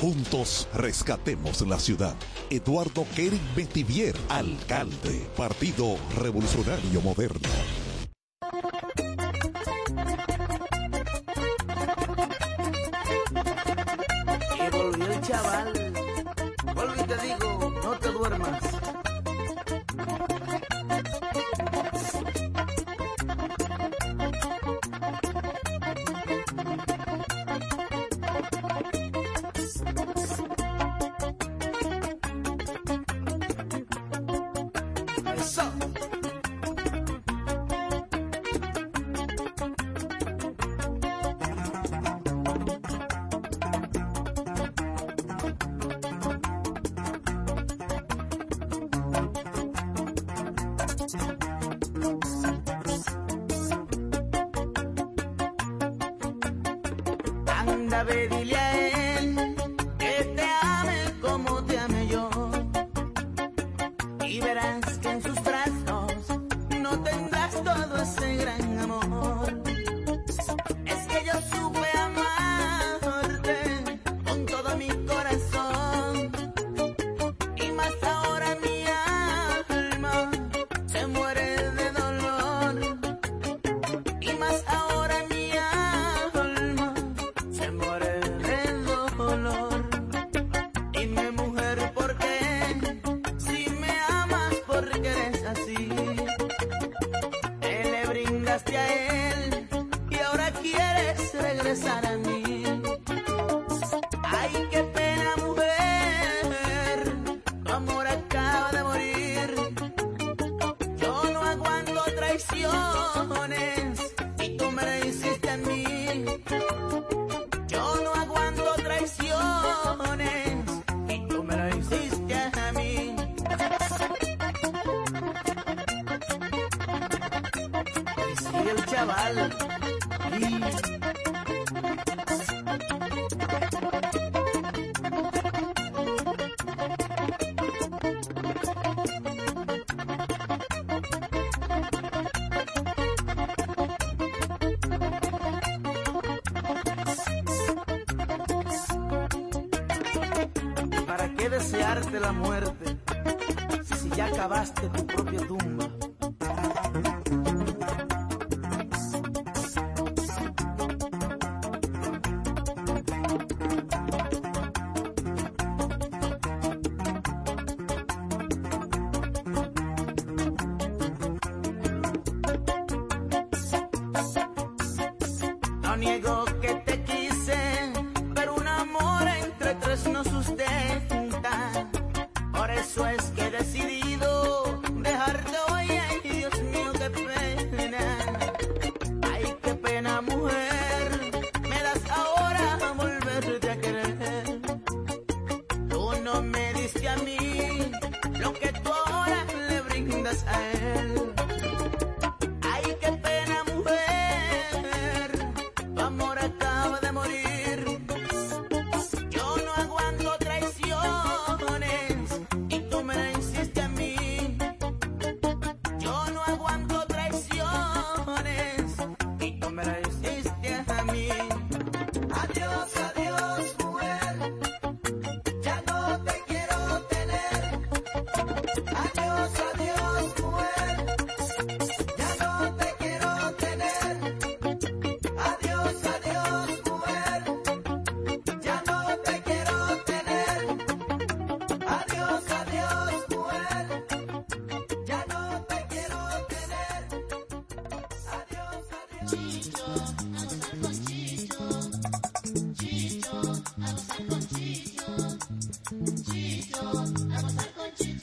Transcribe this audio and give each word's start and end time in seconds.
Juntos 0.00 0.68
rescatemos 0.74 1.60
la 1.62 1.80
ciudad. 1.80 2.14
Eduardo 2.50 3.04
Kering 3.16 3.40
Betivier, 3.56 4.14
alcalde. 4.28 5.26
Partido 5.36 5.96
Revolucionario 6.16 7.00
Moderno. 7.00 7.87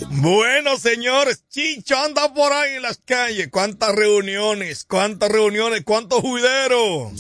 Bueno, 0.10 0.78
señores, 0.78 1.44
Chicho 1.50 1.96
anda 1.98 2.34
por 2.34 2.52
ahí 2.52 2.76
en 2.76 2.82
las 2.82 2.98
calles. 2.98 3.50
¿Cuántas 3.52 3.94
reuniones? 3.94 4.84
¿Cuántas 4.84 5.30
reuniones? 5.30 5.84
¿Cuántos 5.84 6.22
juideros? 6.22 7.14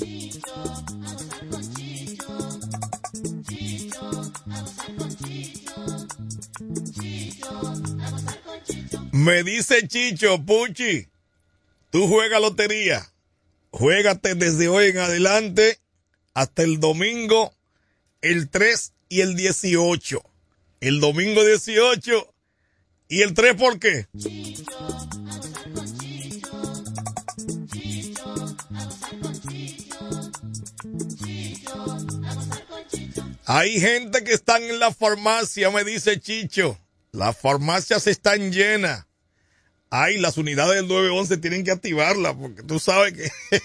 Me 9.11 9.43
dice 9.43 9.87
Chicho, 9.87 10.43
Puchi, 10.43 11.07
tú 11.91 12.07
juegas 12.07 12.41
lotería. 12.41 13.14
Juégate 13.77 14.35
desde 14.35 14.69
hoy 14.69 14.87
en 14.87 14.99
adelante 14.99 15.79
hasta 16.33 16.63
el 16.63 16.79
domingo, 16.79 17.53
el 18.21 18.49
3 18.49 18.93
y 19.09 19.19
el 19.19 19.35
18. 19.35 20.23
El 20.79 21.01
domingo 21.01 21.43
18 21.43 22.33
y 23.09 23.21
el 23.21 23.33
3 23.33 23.55
¿por 23.55 23.77
qué? 23.77 24.07
Hay 33.45 33.81
gente 33.81 34.23
que 34.23 34.31
están 34.31 34.63
en 34.63 34.79
la 34.79 34.93
farmacia, 34.93 35.69
me 35.69 35.83
dice 35.83 36.21
Chicho. 36.21 36.79
Las 37.11 37.37
farmacias 37.37 38.07
están 38.07 38.53
llenas. 38.53 39.04
Ay, 39.97 40.17
las 40.17 40.37
unidades 40.37 40.75
del 40.75 40.89
911 40.89 41.37
tienen 41.37 41.63
que 41.63 41.71
activarlas 41.71 42.35
porque 42.35 42.63
tú 42.63 42.79
sabes 42.79 43.13
que... 43.13 43.31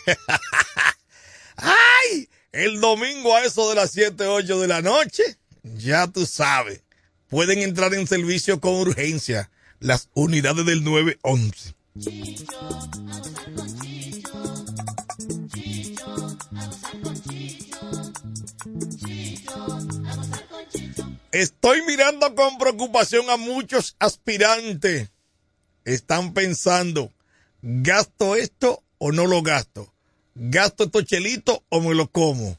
¡Ay! 1.56 2.28
El 2.52 2.80
domingo 2.80 3.34
a 3.34 3.44
eso 3.44 3.68
de 3.68 3.74
las 3.74 3.90
7, 3.90 4.28
8 4.28 4.60
de 4.60 4.68
la 4.68 4.80
noche, 4.80 5.24
ya 5.64 6.06
tú 6.06 6.26
sabes, 6.26 6.84
pueden 7.26 7.58
entrar 7.58 7.94
en 7.94 8.06
servicio 8.06 8.60
con 8.60 8.74
urgencia 8.74 9.50
las 9.80 10.08
unidades 10.14 10.64
del 10.66 10.84
911. 10.84 11.74
Estoy 21.32 21.82
mirando 21.88 22.36
con 22.36 22.56
preocupación 22.58 23.28
a 23.30 23.36
muchos 23.36 23.96
aspirantes. 23.98 25.10
Están 25.84 26.34
pensando, 26.34 27.12
¿gasto 27.62 28.36
esto 28.36 28.82
o 28.98 29.12
no 29.12 29.26
lo 29.26 29.42
gasto? 29.42 29.92
¿Gasto 30.34 30.84
estos 30.84 31.04
chelitos 31.04 31.60
o 31.68 31.80
me 31.80 31.94
lo 31.94 32.10
como? 32.10 32.58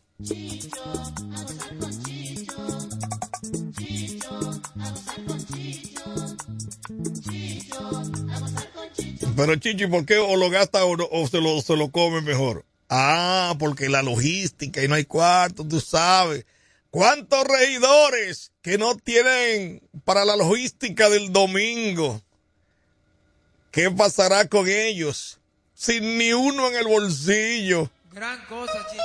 Pero 9.35 9.55
Chichi, 9.55 9.87
¿por 9.87 10.05
qué 10.05 10.17
o 10.17 10.35
lo 10.35 10.49
gasta 10.49 10.85
o, 10.85 10.95
o 10.95 11.27
se, 11.27 11.41
lo, 11.41 11.61
se 11.61 11.75
lo 11.75 11.91
come 11.91 12.21
mejor? 12.21 12.65
Ah, 12.89 13.55
porque 13.57 13.87
la 13.87 14.03
logística 14.03 14.83
y 14.83 14.87
no 14.87 14.95
hay 14.95 15.05
cuarto, 15.05 15.65
tú 15.65 15.79
sabes. 15.79 16.45
¿Cuántos 16.89 17.45
regidores 17.45 18.51
que 18.61 18.77
no 18.77 18.97
tienen 18.97 19.81
para 20.03 20.25
la 20.25 20.35
logística 20.35 21.09
del 21.09 21.31
domingo? 21.31 22.21
¿Qué 23.71 23.89
pasará 23.89 24.49
con 24.49 24.67
ellos? 24.67 25.39
Sin 25.73 26.17
ni 26.17 26.33
uno 26.33 26.67
en 26.67 26.75
el 26.75 26.87
bolsillo. 26.87 27.89
Gran 28.11 28.45
cosa, 28.47 28.85
Chichi. 28.89 29.01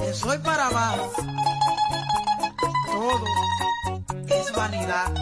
De 0.00 0.14
soy 0.14 0.38
para 0.38 0.66
abajo, 0.66 1.12
todo 2.86 3.24
es 4.28 4.52
vanidad. 4.52 5.21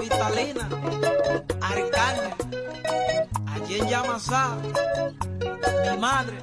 Vitalina, 0.00 0.66
Arcángel, 1.60 2.32
allí 3.46 3.78
en 3.80 3.88
Yamasá, 3.88 4.56
mi 5.90 5.98
madre. 5.98 6.38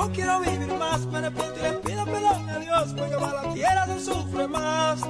No 0.00 0.10
quiero 0.12 0.40
vivir 0.40 0.72
más. 0.78 1.06
Me 1.06 1.18
arrepiento 1.18 1.58
y 1.58 1.62
le 1.62 1.72
pido 1.74 2.04
perdón 2.04 2.48
a 2.48 2.58
Dios, 2.58 2.94
porque 2.96 3.16
para 3.16 3.42
la 3.42 3.52
tierra 3.52 3.86
se 3.86 4.00
sufre 4.00 4.48
más. 4.48 5.00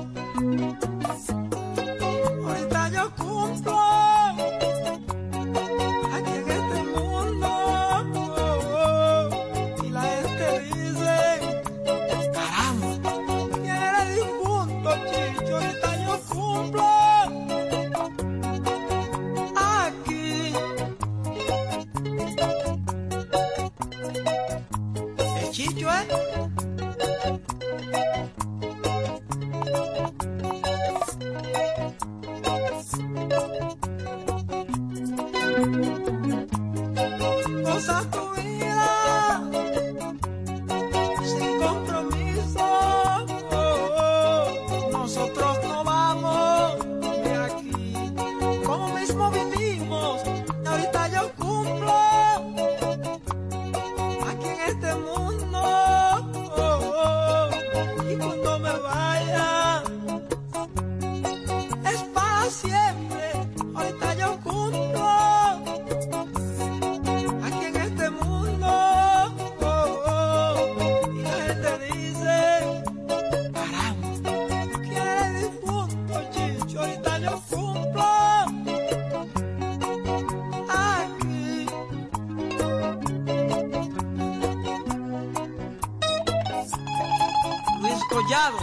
Collado, 88.21 88.59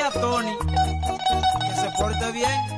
a 0.00 0.10
Tony 0.12 0.56
que 0.56 1.80
se 1.80 1.90
porte 1.98 2.30
bien. 2.30 2.77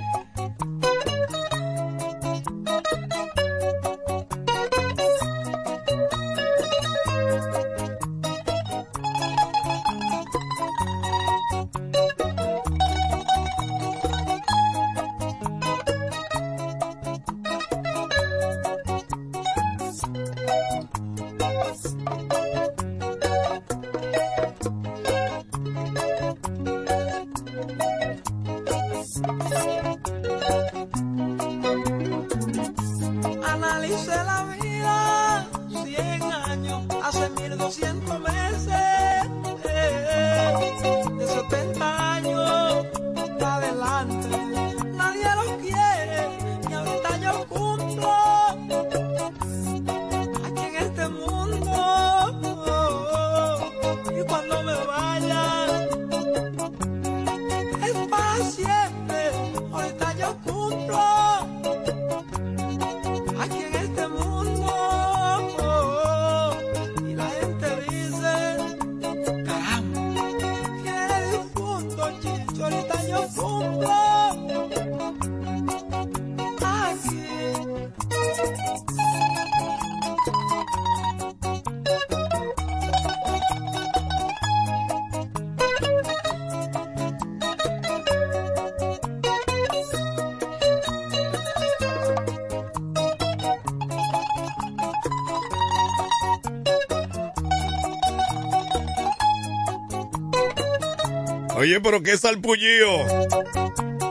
Oye, 101.81 101.83
pero 101.83 102.03
qué 102.03 102.19
salpullío. 102.19 103.07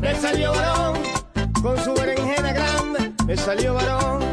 me 0.01 0.15
salió 0.15 0.53
varón, 0.53 1.03
con 1.61 1.77
su 1.83 1.93
berenjena 1.93 2.53
grande, 2.53 3.13
me 3.27 3.37
salió 3.37 3.75
varón. 3.75 4.28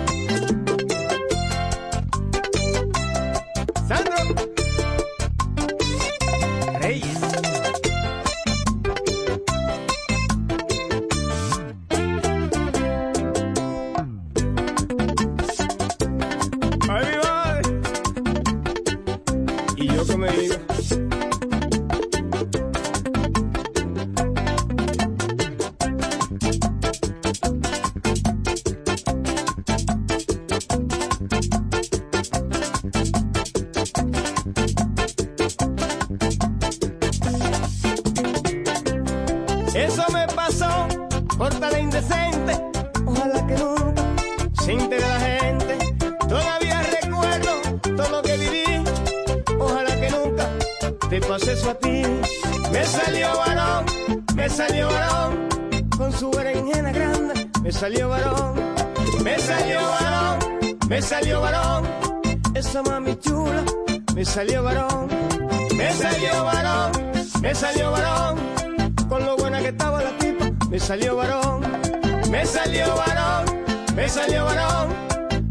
Salió 74.16 74.46
varón, 74.46 74.96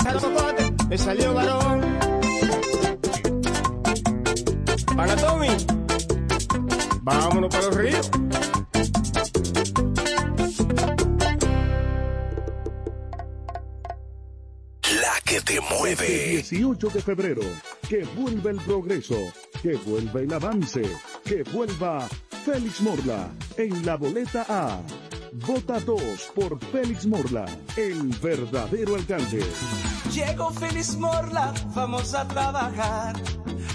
al 0.07 0.19
popote, 0.19 0.75
me 0.89 0.97
salió 0.97 1.35
varón. 1.35 1.83
Para 4.97 5.17
Tommy, 5.17 5.49
vámonos 7.03 7.55
para 7.55 7.67
los 7.67 7.77
ríos. 7.77 8.11
La 15.03 15.21
que 15.27 15.41
te 15.43 15.61
mueve. 15.61 16.29
18 16.49 16.89
de 16.89 17.03
febrero, 17.03 17.43
que 17.87 18.05
vuelva 18.17 18.51
el 18.51 18.57
progreso, 18.63 19.19
que 19.63 19.75
vuelva 19.75 20.21
el 20.21 20.33
avance, 20.33 20.83
que 21.23 21.43
vuelva 21.43 22.09
Félix 22.47 22.81
Morla 22.81 23.29
en 23.59 23.85
la 23.85 23.97
boleta 23.97 24.47
A. 24.49 24.81
Vota 25.47 25.79
2 25.79 26.33
por 26.35 26.59
Félix 26.73 27.05
Morla, 27.05 27.45
el 27.77 28.09
verdadero 28.23 28.95
alcalde. 28.95 29.45
Llegó 30.11 30.51
Feliz 30.51 30.97
Morla, 30.97 31.53
vamos 31.75 32.15
a 32.15 32.27
trabajar 32.27 33.15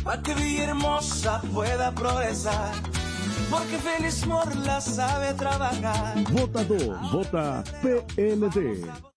para 0.03 0.21
que 0.23 0.33
Villahermosa 0.33 1.41
pueda 1.53 1.93
progresar. 1.93 2.73
Porque 3.51 3.77
Feliz 3.77 4.25
Morla 4.25 4.81
sabe 4.81 5.33
trabajar. 5.35 6.15
Vota 6.31 6.63
2, 6.63 7.11
vota 7.11 7.63
PLD. 7.83 9.08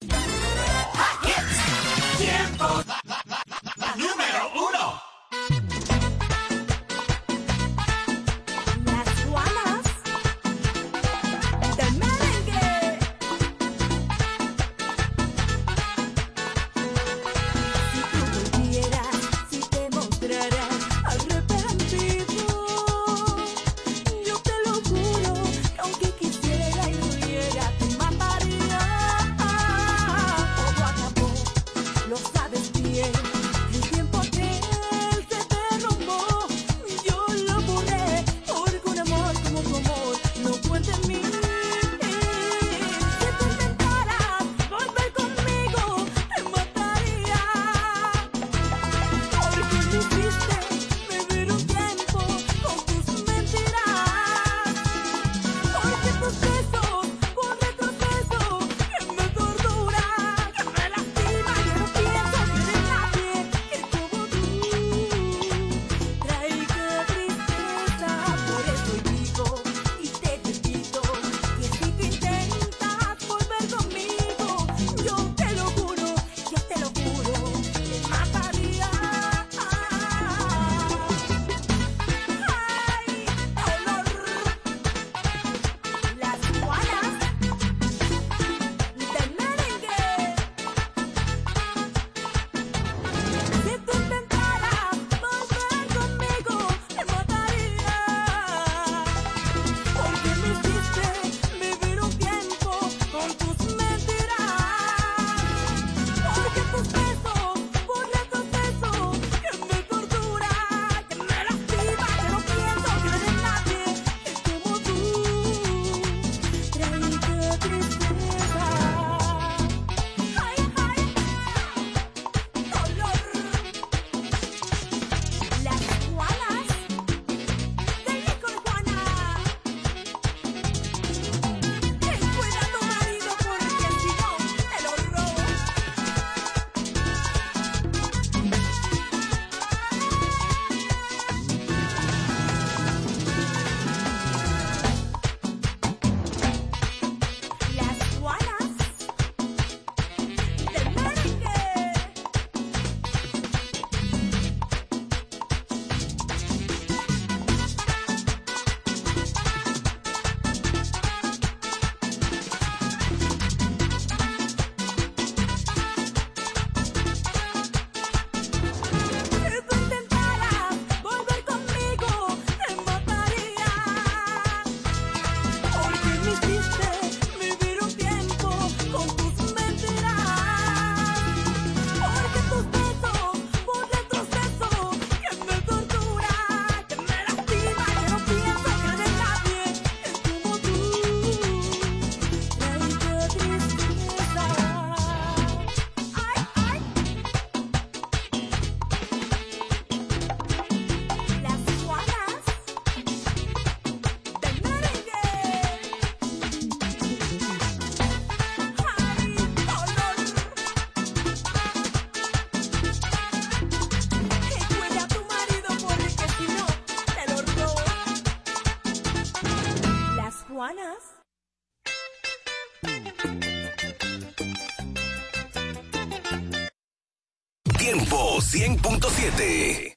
100.7. 228.52 229.91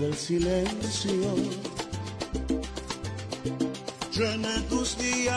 del 0.00 0.14
silencio. 0.14 1.34
Llena 4.10 4.62
tus 4.70 4.96
días 4.96 5.36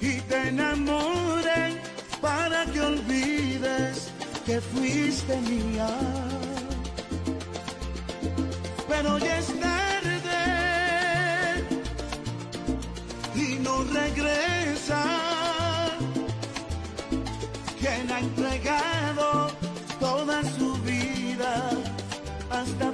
y 0.00 0.20
te 0.22 0.48
enamoren 0.48 1.80
para 2.22 2.64
que 2.66 2.80
olvides 2.80 4.08
que 4.46 4.58
fuiste 4.60 5.38
mía. 5.42 5.90
Pero 8.88 9.18
ya 9.18 9.38
está. 9.38 9.83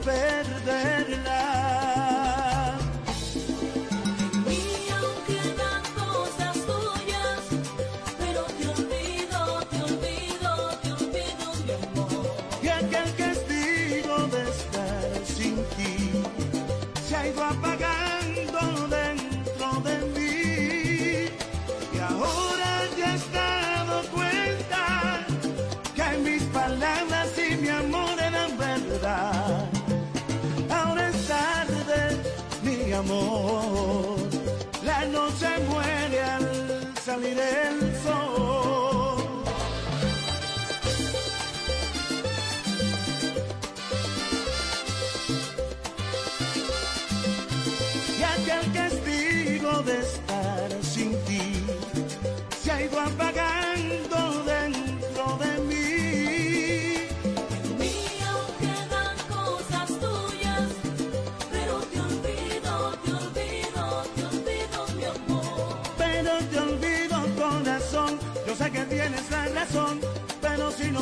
perderla. 0.04 1.59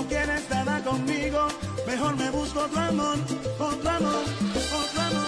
quieres 0.09 0.49
nada 0.51 0.83
conmigo, 0.83 1.49
mejor 1.87 2.17
me 2.17 2.31
busco 2.31 2.61
otro 2.61 2.81
amor, 2.81 3.17
otro 3.59 3.91
amor, 3.91 4.25
otro 4.73 5.03
amor. 5.03 5.28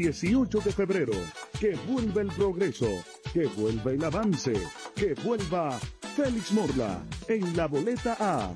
18 0.00 0.60
de 0.60 0.72
febrero. 0.72 1.12
Que 1.58 1.76
vuelva 1.86 2.22
el 2.22 2.28
progreso, 2.28 2.88
que 3.34 3.46
vuelva 3.48 3.90
el 3.92 4.02
avance, 4.02 4.54
que 4.94 5.14
vuelva 5.22 5.78
Félix 6.16 6.52
Morla 6.52 7.02
en 7.28 7.54
la 7.56 7.66
boleta 7.66 8.16
A. 8.18 8.50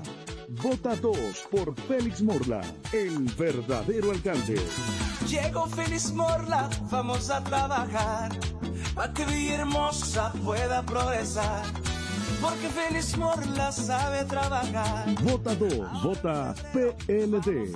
Vota 0.63 0.95
2 0.95 1.47
por 1.51 1.75
Félix 1.87 2.21
Morla, 2.21 2.61
el 2.91 3.25
verdadero 3.37 4.11
alcalde. 4.11 4.59
Llegó 5.27 5.67
Félix 5.67 6.11
Morla, 6.11 6.69
vamos 6.91 7.29
a 7.29 7.43
trabajar, 7.43 8.31
para 8.95 9.13
que 9.13 9.25
Villahermosa 9.25 10.33
pueda 10.43 10.83
progresar. 10.83 11.63
Porque 12.41 12.69
Félix 12.69 13.17
Morla 13.17 13.71
sabe 13.71 14.25
trabajar. 14.25 15.05
Vota 15.23 15.55
2, 15.55 16.03
vota 16.03 16.55
PLD 16.73 17.75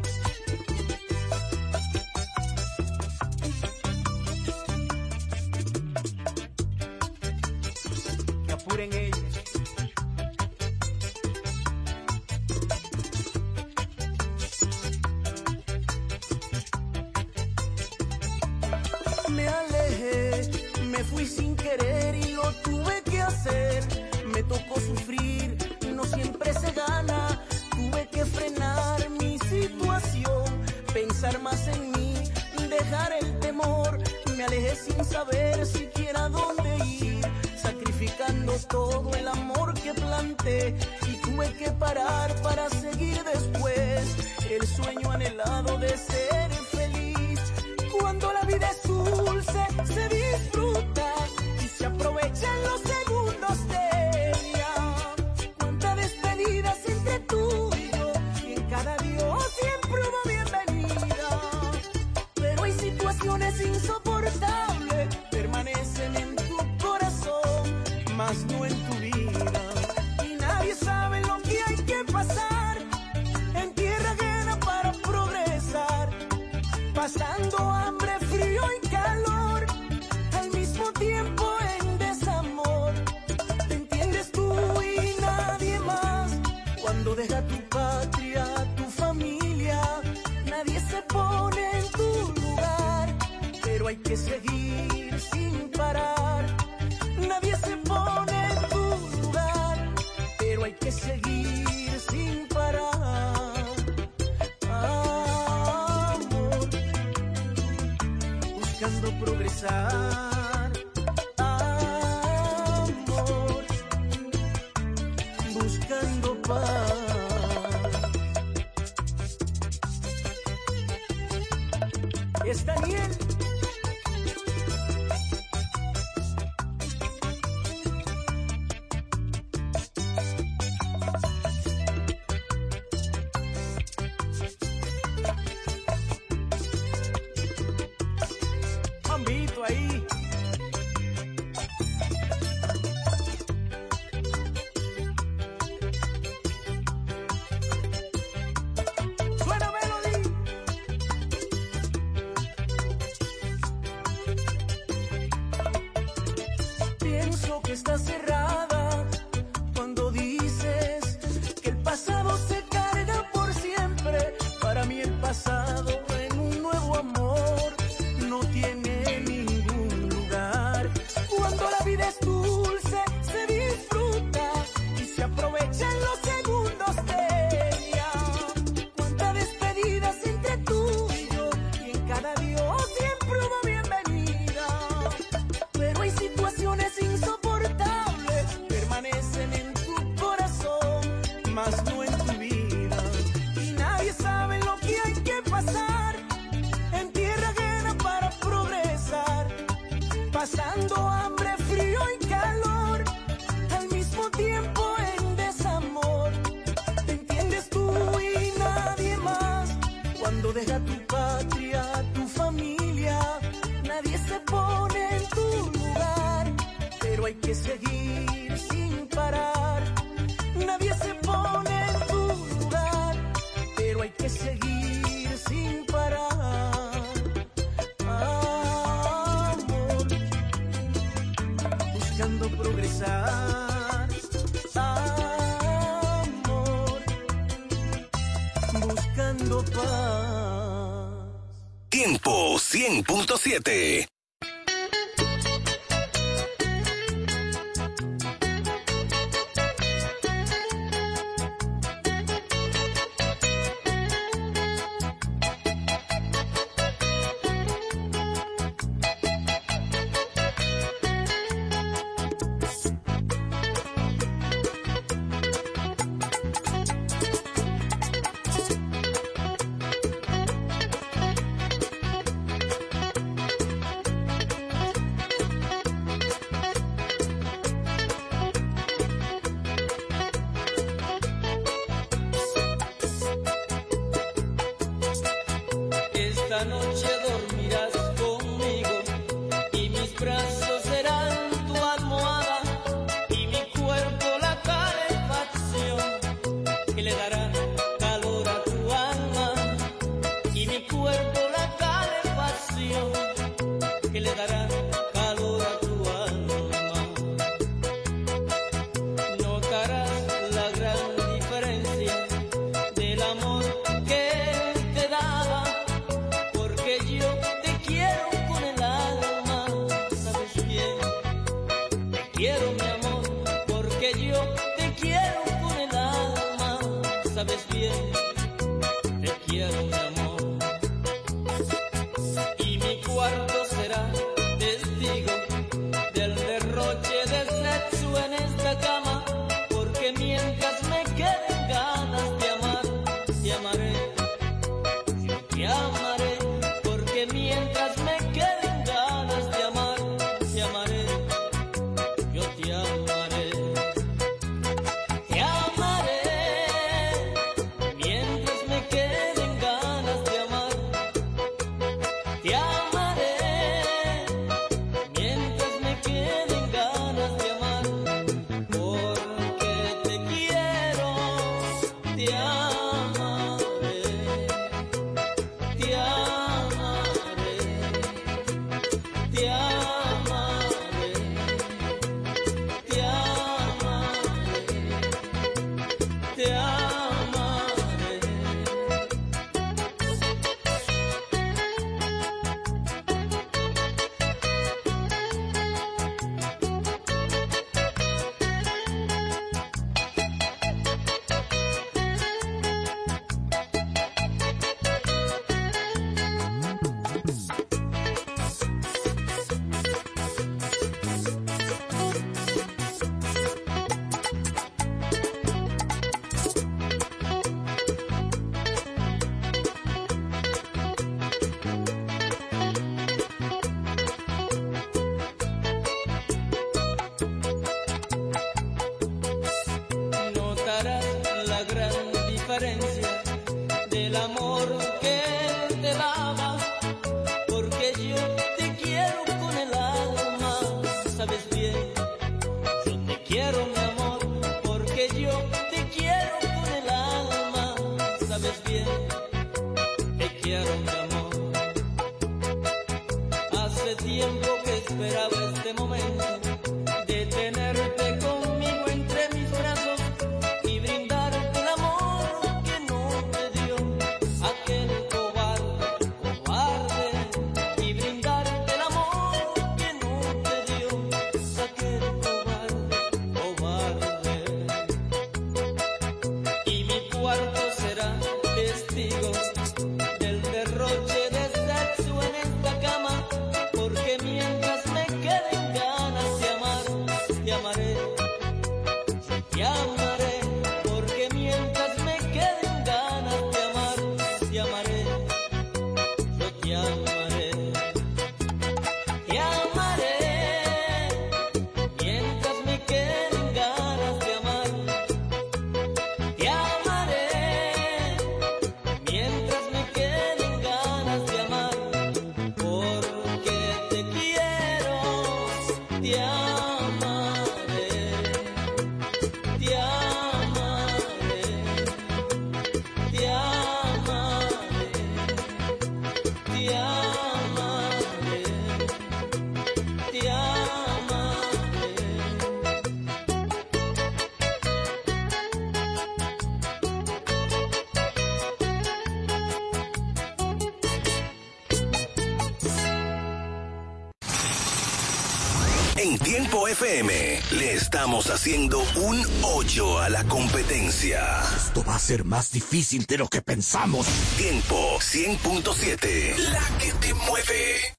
En 546.03 546.17
Tiempo 546.17 546.67
FM 546.67 547.13
le 547.51 547.73
estamos 547.73 548.31
haciendo 548.31 548.79
un 548.95 549.23
hoyo 549.43 549.99
a 549.99 550.09
la 550.09 550.23
competencia. 550.23 551.21
Esto 551.55 551.83
va 551.87 551.93
a 551.93 551.99
ser 551.99 552.25
más 552.25 552.51
difícil 552.51 553.05
de 553.05 553.19
lo 553.19 553.27
que 553.27 553.43
pensamos. 553.43 554.07
Tiempo 554.35 554.97
100.7, 554.97 556.37
la 556.37 556.79
que 556.79 556.91
te 556.93 557.13
mueve. 557.13 557.95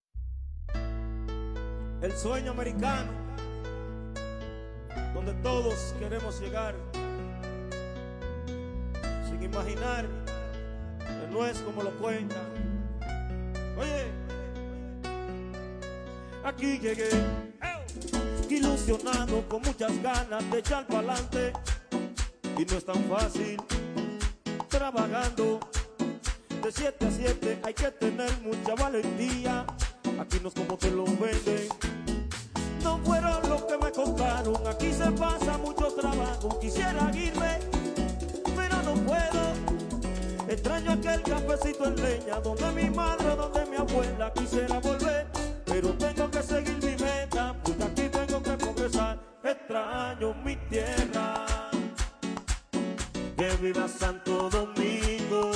El 2.02 2.16
sueño 2.16 2.50
americano, 2.50 3.12
donde 5.14 5.34
todos 5.34 5.94
queremos 6.00 6.40
llegar, 6.40 6.74
sin 9.30 9.44
imaginar 9.44 10.08
que 10.98 11.28
no 11.30 11.46
es 11.46 11.58
como 11.58 11.84
lo 11.84 11.96
cuentan. 11.98 12.48
Oye, 13.78 14.06
aquí 16.44 16.80
llegué, 16.80 17.08
ilusionado, 18.48 19.48
con 19.48 19.62
muchas 19.62 20.02
ganas 20.02 20.50
de 20.50 20.58
echar 20.58 20.86
para 20.86 20.98
adelante, 21.12 21.52
y 22.58 22.64
no 22.64 22.76
es 22.76 22.84
tan 22.84 23.02
fácil, 23.04 23.60
trabajando. 24.68 25.60
De 26.62 26.70
7 26.70 27.06
a 27.06 27.10
7 27.10 27.60
hay 27.64 27.74
que 27.74 27.90
tener 27.90 28.30
mucha 28.42 28.74
valentía. 28.76 29.66
Aquí 30.20 30.38
no 30.40 30.48
es 30.48 30.54
como 30.54 30.76
te 30.78 30.90
lo 30.92 31.04
venden. 31.04 31.68
No 32.84 32.98
fueron 32.98 33.48
lo 33.48 33.66
que 33.66 33.78
me 33.78 33.90
contaron. 33.90 34.66
Aquí 34.68 34.92
se 34.92 35.10
pasa 35.10 35.58
mucho 35.58 35.92
trabajo. 35.92 36.60
Quisiera 36.60 37.10
irme, 37.14 37.58
pero 38.54 38.76
no 38.84 38.94
puedo. 38.94 39.42
Extraño 40.48 40.92
aquel 40.92 41.22
cafecito 41.22 41.86
en 41.86 41.96
leña, 41.96 42.40
donde 42.40 42.70
mi 42.72 42.90
madre, 42.90 43.34
donde 43.34 43.66
mi 43.66 43.76
abuela. 43.76 44.32
Quisiera 44.32 44.78
volver, 44.78 45.26
pero 45.64 45.88
tengo 45.94 46.30
que 46.30 46.42
seguir 46.44 46.78
mi 46.84 46.91
viva 53.62 53.86
Santo 53.86 54.50
Domingo. 54.50 55.52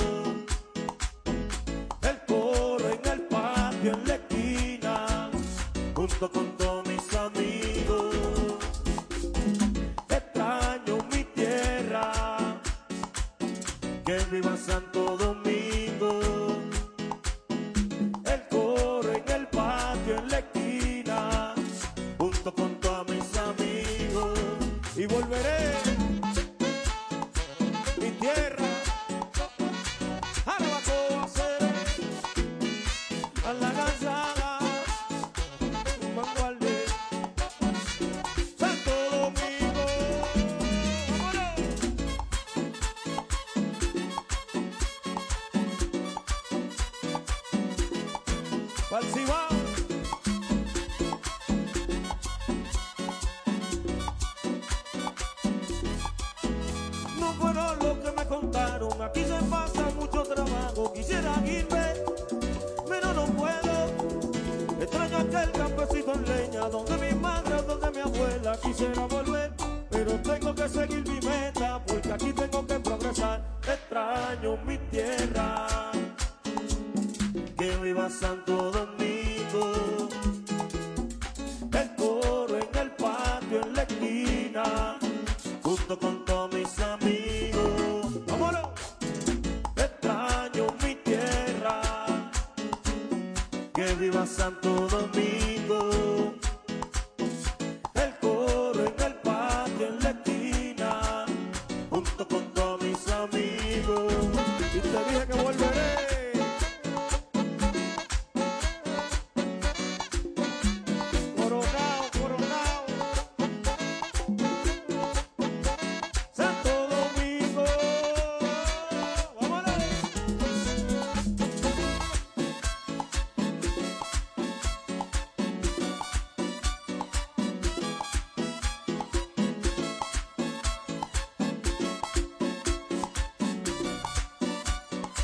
El 2.01 2.17
coro 2.25 2.89
en 2.89 3.11
el 3.11 3.21
patio, 3.23 3.93
en 3.93 4.07
la 4.07 4.15
esquina, 4.15 5.29
junto 5.93 6.31
con 6.31 6.56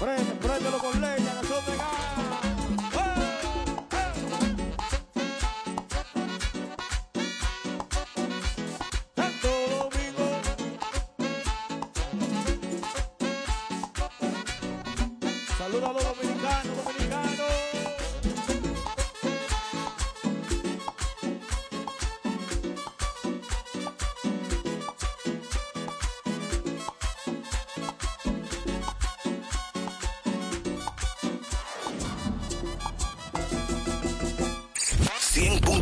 Prende, 0.04 0.34
préndelo 0.34 0.80
con 0.80 1.00
leña, 1.00 1.40
que 1.40 1.48
son 1.48 1.66
de. 1.66 1.78
Saludos 15.58 15.90
a 15.90 15.94
los 15.94 16.23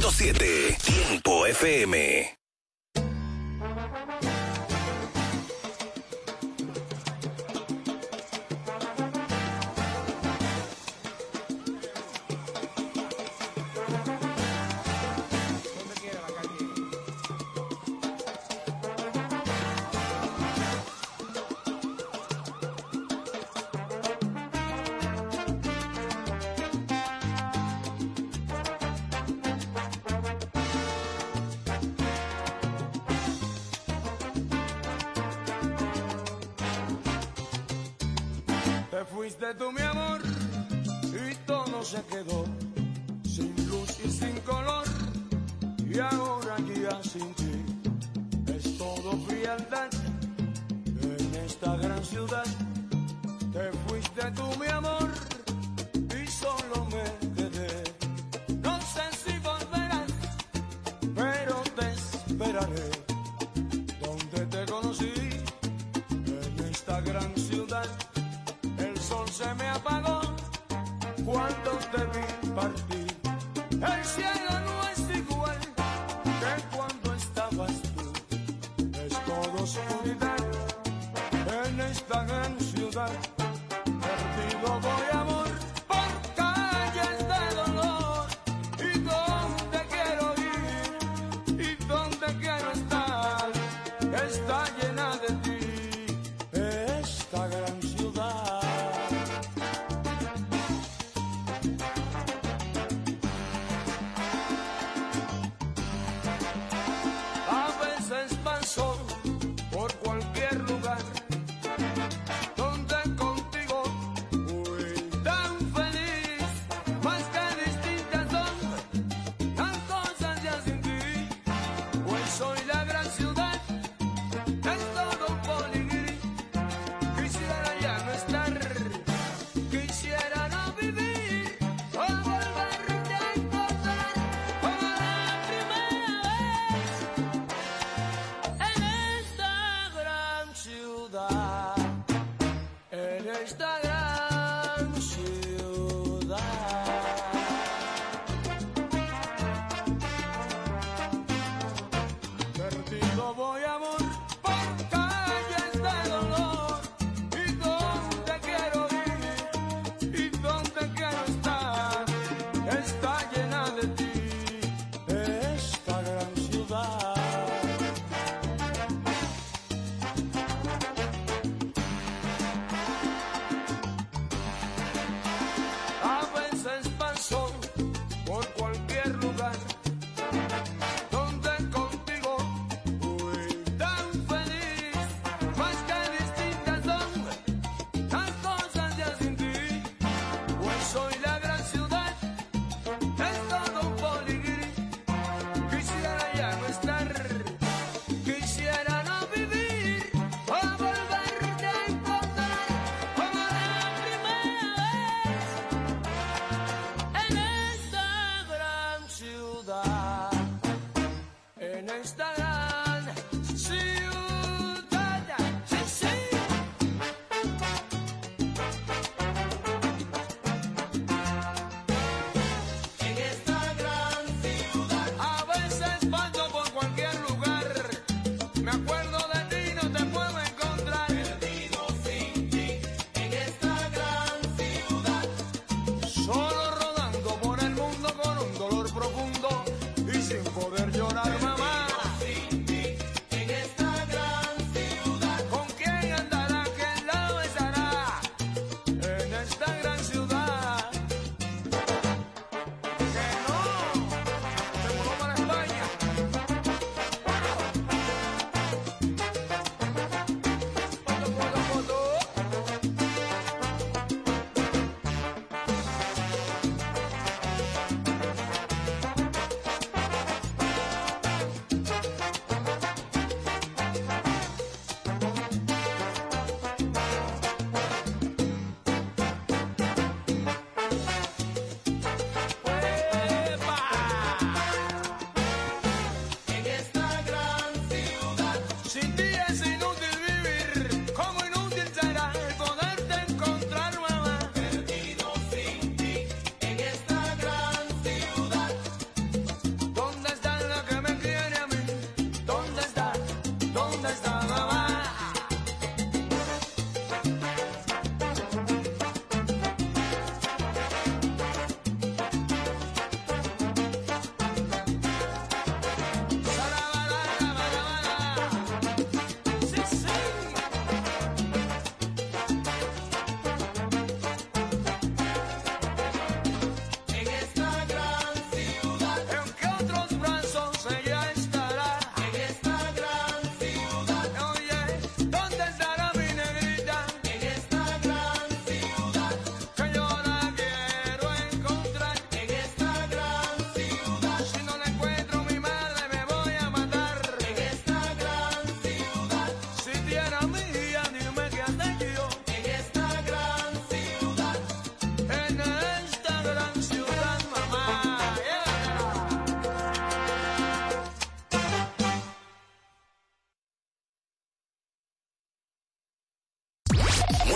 106.7 0.02 0.78
Tiempo 0.82 1.45
FM. 1.45 2.40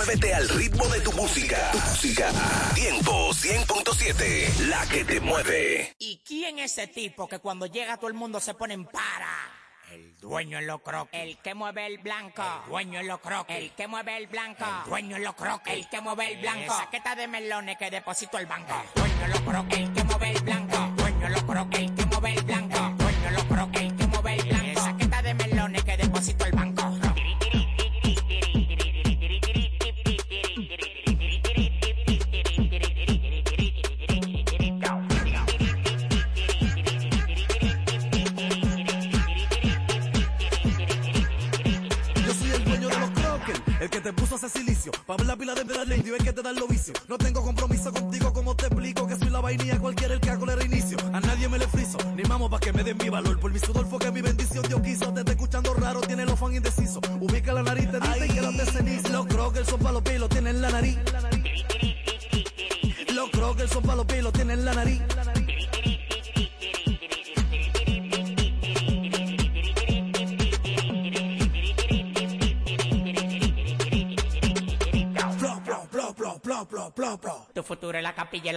Muévete 0.05 0.35
al 0.35 0.47
ritmo 0.49 0.87
de 0.89 1.01
tu 1.01 1.11
música. 1.13 1.71
Tu 1.71 1.79
música. 1.79 2.31
Tiempo 2.75 3.31
100.7. 3.31 4.67
La 4.67 4.85
que 4.85 5.03
te 5.03 5.19
mueve. 5.19 5.95
¿Y 5.97 6.21
quién 6.23 6.59
es 6.59 6.73
ese 6.73 6.85
tipo 6.85 7.27
que 7.27 7.39
cuando 7.39 7.65
llega 7.65 7.97
todo 7.97 8.09
el 8.09 8.13
mundo 8.13 8.39
se 8.39 8.53
pone 8.53 8.75
en 8.75 8.85
para? 8.85 9.35
El 9.91 10.15
dueño 10.19 10.59
en 10.59 10.67
lo 10.67 10.77
croc, 10.83 11.09
el 11.11 11.39
que 11.39 11.55
mueve 11.55 11.87
el 11.87 11.97
blanco. 11.97 12.43
El 12.65 12.69
dueño 12.69 12.99
en 12.99 13.07
lo 13.07 13.19
croc, 13.19 13.49
el 13.49 13.71
que 13.71 13.87
mueve 13.87 14.17
el 14.17 14.27
blanco. 14.27 14.63
El 14.63 14.89
dueño 14.89 15.15
en 15.15 15.23
lo 15.23 15.35
croc, 15.35 15.61
el 15.65 15.89
que 15.89 16.01
mueve 16.01 16.33
el 16.33 16.39
blanco. 16.39 16.77
Saqueta 16.77 17.15
de 17.15 17.27
melones 17.27 17.75
que 17.77 17.89
deposito 17.89 18.37
el 18.37 18.45
banco. 18.45 18.73
El 18.95 19.01
dueño 19.01 19.25
en 19.25 19.31
lo 19.31 19.45
croc, 19.45 19.73
el 19.73 19.93
que 19.93 20.03
mueve 20.03 20.31
el 20.31 20.41
blanco. 20.43 20.85
El 20.85 20.95
dueño 20.97 21.25
en 21.25 21.33
lo 21.33 21.47
croc, 21.47 21.75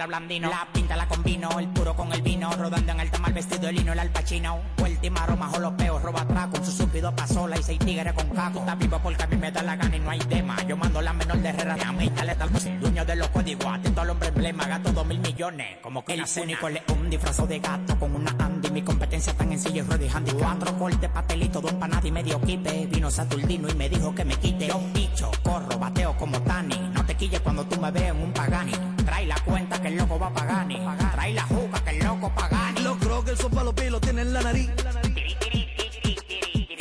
el 0.03 0.07
blandino. 0.07 0.49
La 0.49 0.67
pinta 0.71 0.95
la 0.95 1.07
combino, 1.07 1.59
el 1.59 1.67
puro 1.69 1.95
con 1.95 2.11
el 2.13 2.21
vino. 2.21 2.51
Rodando 2.51 2.91
en 2.91 2.99
alta 2.99 3.19
mal 3.19 3.33
vestido 3.33 3.61
de 3.61 3.73
lino, 3.73 3.93
el 3.93 3.99
alpachino. 3.99 4.59
Vuelta 4.77 5.05
y 5.05 5.09
maroma, 5.09 5.51
peos, 5.77 6.01
roba 6.01 6.21
atrás 6.21 6.47
con 6.47 6.65
su 6.65 6.71
súpido 6.71 7.13
pasola 7.15 7.57
y 7.57 7.63
seis 7.63 7.79
tigres 7.79 8.13
con 8.13 8.29
caco. 8.29 8.59
Está 8.59 8.75
vivo 8.75 8.99
porque 9.01 9.23
a 9.23 9.27
mí 9.27 9.37
me 9.37 9.51
da 9.51 9.63
la 9.63 9.75
gana 9.75 9.95
y 9.95 9.99
no 9.99 10.09
hay 10.09 10.19
tema. 10.19 10.61
Yo 10.63 10.77
mando 10.77 11.01
la 11.01 11.13
menor 11.13 11.37
de 11.37 11.49
Herrera, 11.49 11.75
a 11.87 11.91
mí 11.91 12.09
tal 12.09 12.35
tal 12.37 12.49
Dueño 12.79 13.05
de 13.05 13.15
los 13.15 13.27
códigos, 13.29 13.65
atento 13.65 14.01
al 14.01 14.09
hombre 14.09 14.29
emblema, 14.29 14.65
gato 14.67 14.91
dos 14.91 15.05
mil 15.05 15.19
millones. 15.19 15.77
Como 15.81 16.03
que 16.03 16.13
el 16.13 16.23
único 16.41 16.69
león 16.69 17.09
disfrazado 17.09 17.47
de 17.47 17.59
gato 17.59 17.97
con 17.99 18.15
una 18.15 18.35
Andy. 18.39 18.71
Mi 18.71 18.81
competencia 18.81 19.33
tan 19.33 19.51
en 19.51 19.59
silla 19.59 19.83
y 19.83 20.09
handy. 20.09 20.31
Cuatro 20.33 20.77
cortes, 20.77 21.09
papelito, 21.09 21.61
dos 21.61 21.71
empanadas 21.71 22.05
y 22.05 22.11
medio 22.11 22.41
kipe. 22.41 22.87
Vino 22.87 23.09
Saturnino 23.09 23.69
y 23.69 23.73
me 23.73 23.89
dijo 23.89 24.13
que 24.13 24.25
me 24.25 24.35
quite. 24.35 24.67
Yo 24.67 24.79
bicho, 24.93 25.31
corro, 25.43 25.77
bateo 25.77 26.15
como 26.17 26.39
Tani. 26.41 26.77
No 26.93 27.05
te 27.05 27.15
quilles 27.15 27.39
cuando 27.41 27.65
tú 27.65 27.79
me 27.79 27.91
veas 27.91 28.15
en 28.15 28.21
un 28.21 28.31
pagani. 28.33 28.73
Trae 29.09 29.25
la 29.25 29.39
cuenta 29.43 29.81
que 29.81 29.87
el 29.87 29.95
loco 29.95 30.19
va 30.19 30.27
a 30.27 30.33
pagani. 30.33 30.79
Trae 31.13 31.33
la 31.33 31.41
juca 31.41 31.83
que 31.83 31.89
el 31.97 32.05
loco 32.05 32.31
pagani. 32.35 32.81
Los 32.81 32.97
crockers 32.97 33.39
son 33.39 33.49
pa' 33.49 33.63
los 33.63 33.73
pies, 33.73 33.89
lo 33.89 33.99
tienen 33.99 34.27
en 34.27 34.33
la 34.33 34.41
nariz. 34.41 34.69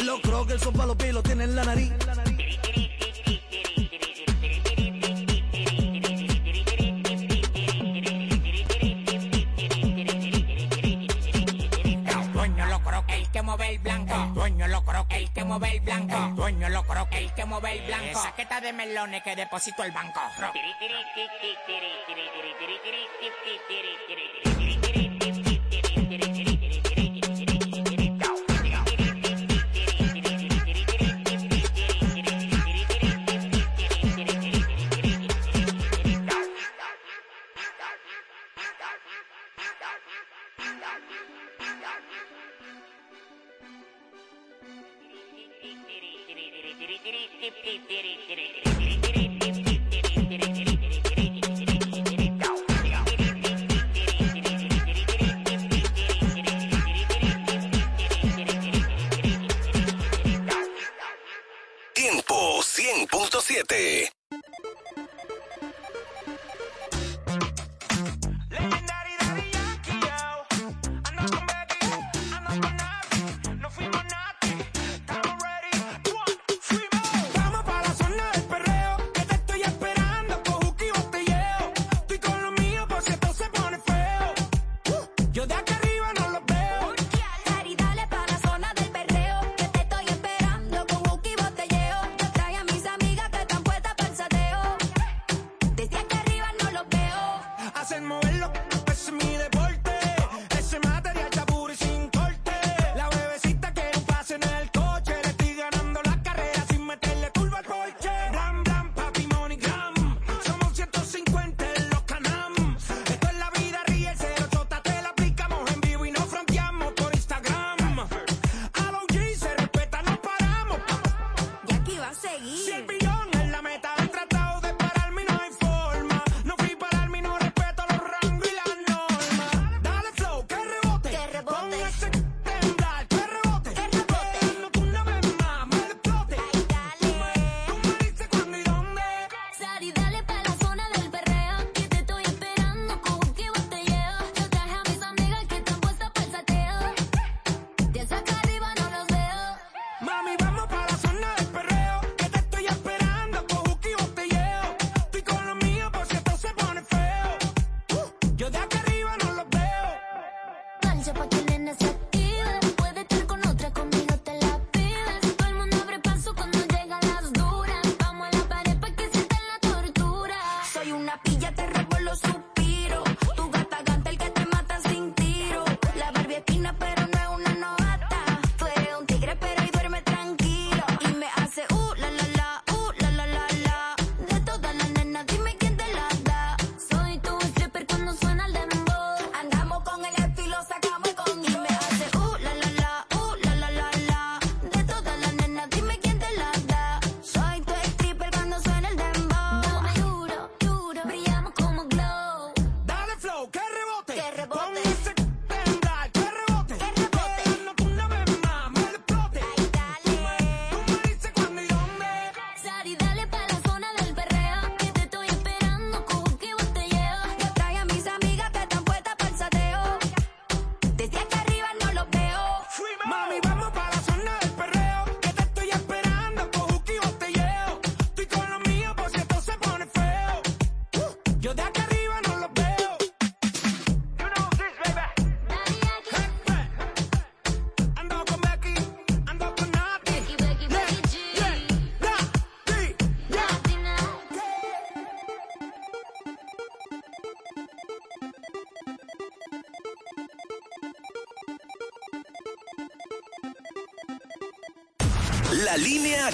Los 0.05 0.21
crockers 0.21 0.63
son 0.63 0.75
pa' 0.75 0.85
los 0.85 0.97
pies, 0.97 1.15
lo 1.15 1.23
tienen 1.23 1.49
en 1.49 1.57
la 1.57 1.65
nariz. 1.65 1.91
mueve 13.49 13.71
el 13.71 13.79
blanco, 13.79 14.15
el 14.15 14.35
dueño 14.35 14.69
lo 14.69 14.85
croque, 14.85 15.17
el 15.17 15.31
que 15.31 15.43
mueve 15.43 15.73
el 15.73 15.81
blanco, 15.81 16.17
el 16.17 16.35
dueño 16.35 16.69
lo 16.69 16.83
croque, 16.83 17.19
el 17.19 17.33
que 17.33 17.47
mueve 17.47 17.73
el 17.79 17.87
blanco. 17.87 18.21
Saqueta 18.21 18.61
de 18.61 18.75
melones 18.75 19.23
que 19.23 19.35
deposito 19.35 19.83
el 19.85 19.91
banco. 19.91 20.21
Rock. 20.39 20.55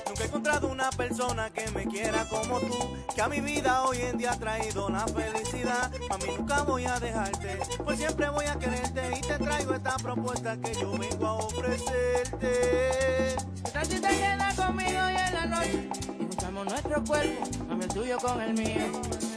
Nunca 0.08 0.24
he 0.24 0.28
encontrado 0.28 0.68
una 0.68 0.90
persona 0.92 1.50
que 1.50 1.70
me 1.72 1.88
quiera 1.88 2.26
como 2.30 2.60
tú, 2.60 2.98
que 3.16 3.22
a 3.22 3.28
mi 3.28 3.42
vida 3.42 3.84
hoy 3.84 4.02
en 4.02 4.18
día 4.18 4.34
ha 4.34 4.40
traído 4.40 4.90
la 4.90 5.08
felicidad. 5.08 5.92
A 6.10 6.18
mí 6.18 6.26
nunca 6.38 6.62
voy 6.62 6.86
a 6.86 7.00
dejarte, 7.00 7.60
pues 7.84 7.98
siempre 7.98 8.30
voy 8.30 8.46
a 8.46 8.60
quererte 8.60 9.18
y 9.18 9.22
te 9.22 9.40
traigo 9.40 9.74
esta 9.74 9.96
propuesta 9.98 10.56
que 10.58 10.76
yo 10.76 10.96
vengo 10.98 11.26
a 11.26 11.34
ofrecerte. 11.34 13.34
Esta 13.66 13.86
si 13.86 14.00
te 14.00 14.10
quedas 14.10 14.54
conmigo 14.56 15.00
y 15.10 15.16
en 15.16 15.34
la 15.34 15.46
noche 15.48 15.90
y 16.20 16.24
juntamos 16.24 16.66
nuestro 16.66 17.04
cuerpo, 17.04 17.66
mami 17.68 17.86
el 17.86 17.90
tuyo 17.90 18.20
con 18.20 18.40
el 18.40 18.54
mío. 18.54 19.33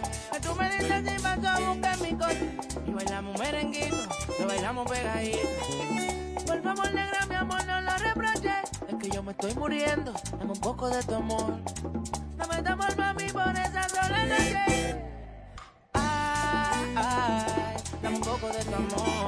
Tú 0.46 0.54
me 0.54 0.70
dices 0.70 1.02
si 1.04 1.22
paso 1.22 1.48
a 1.48 1.58
buscar 1.58 2.00
mi 2.00 2.14
coche 2.14 2.50
y 2.86 2.90
bailamos 2.92 3.36
merenguito, 3.38 3.96
lo 4.38 4.46
bailamos 4.46 4.88
pegadito. 4.88 5.38
Por 6.46 6.62
favor, 6.62 6.94
negra, 6.94 7.26
mi 7.28 7.34
amor, 7.34 7.66
no 7.66 7.80
lo 7.80 7.96
reproches. 7.98 8.70
Es 8.88 8.94
que 9.00 9.10
yo 9.10 9.22
me 9.24 9.32
estoy 9.32 9.54
muriendo, 9.56 10.12
dame 10.38 10.52
un 10.52 10.60
poco 10.60 10.88
de 10.88 11.02
tu 11.02 11.16
amor. 11.16 11.58
Dame 12.36 12.62
tu 12.62 12.72
amor, 12.72 12.96
mami, 12.96 13.28
por 13.30 13.50
esa 13.58 13.88
sola 13.88 14.24
noche. 14.26 14.96
Ay, 15.94 16.94
ay, 16.94 17.76
dame 18.02 18.16
un 18.16 18.22
poco 18.22 18.46
de 18.48 18.64
tu 18.64 18.74
amor. 18.74 19.25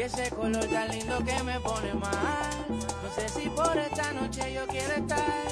Y 0.00 0.02
ese 0.02 0.30
color 0.30 0.64
tan 0.66 0.88
lindo 0.88 1.18
que 1.18 1.42
me 1.42 1.60
pone 1.60 1.92
mal. 1.92 2.50
No 2.70 3.14
sé 3.14 3.28
si 3.28 3.50
por 3.50 3.76
esta 3.76 4.12
noche 4.14 4.54
yo 4.54 4.66
quiero 4.66 4.94
estar, 4.94 5.44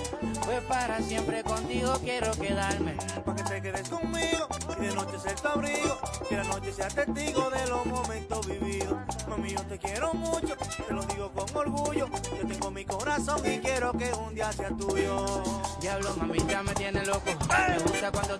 pues 0.44 0.62
para 0.62 1.02
siempre 1.02 1.42
contigo 1.42 1.92
quiero 2.02 2.30
quedarme. 2.32 2.96
Pa' 3.26 3.34
que 3.34 3.42
te 3.42 3.60
quedes 3.60 3.88
conmigo 3.90 4.48
y 4.78 4.86
de 4.86 4.94
noche 4.94 5.18
ser 5.18 5.38
tu 5.38 5.48
abrigo. 5.48 5.98
Que 6.28 6.36
la 6.36 6.44
noche 6.44 6.72
sea 6.72 6.88
testigo 6.88 7.50
de 7.50 7.66
los 7.66 7.84
momentos 7.86 8.46
vividos. 8.46 8.96
Mami, 9.28 9.50
yo 9.50 9.62
te 9.64 9.78
quiero 9.78 10.14
mucho, 10.14 10.56
te 10.86 10.94
lo 10.94 11.02
digo 11.02 11.30
con 11.32 11.56
orgullo. 11.56 12.08
Yo 12.38 12.48
tengo 12.48 12.70
mi 12.70 12.86
corazón 12.86 13.40
y 13.44 13.58
quiero 13.58 13.92
que 13.92 14.10
un 14.14 14.34
día 14.34 14.50
sea 14.52 14.70
tuyo. 14.70 15.42
Diablo, 15.80 16.14
mamita, 16.16 16.62
me 16.62 16.72
tiene 16.74 17.04
loco. 17.04 17.32
Me 17.68 17.78
gusta 17.80 18.10
cuando 18.10 18.37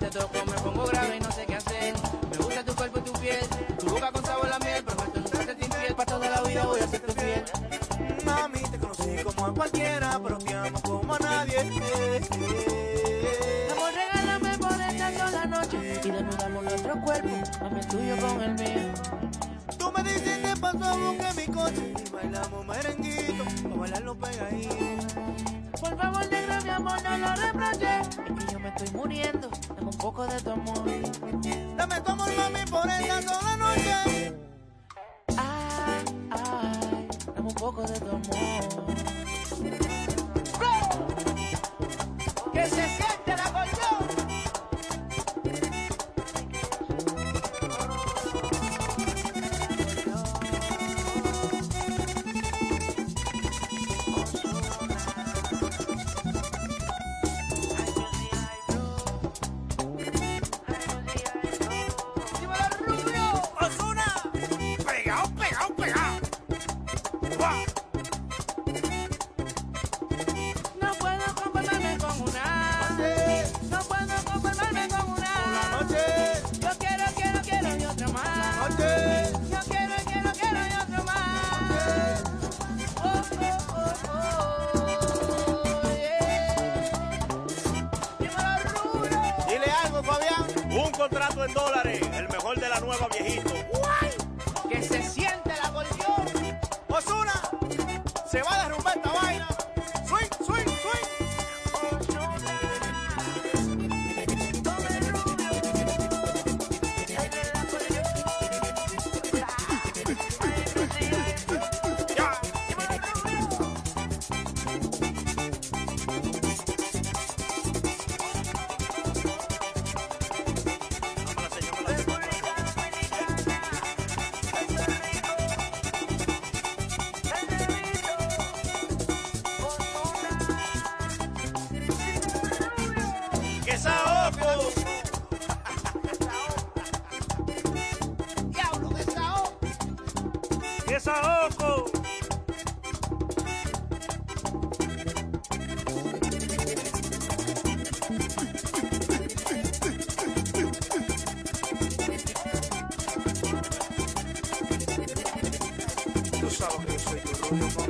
Tú 157.49 157.88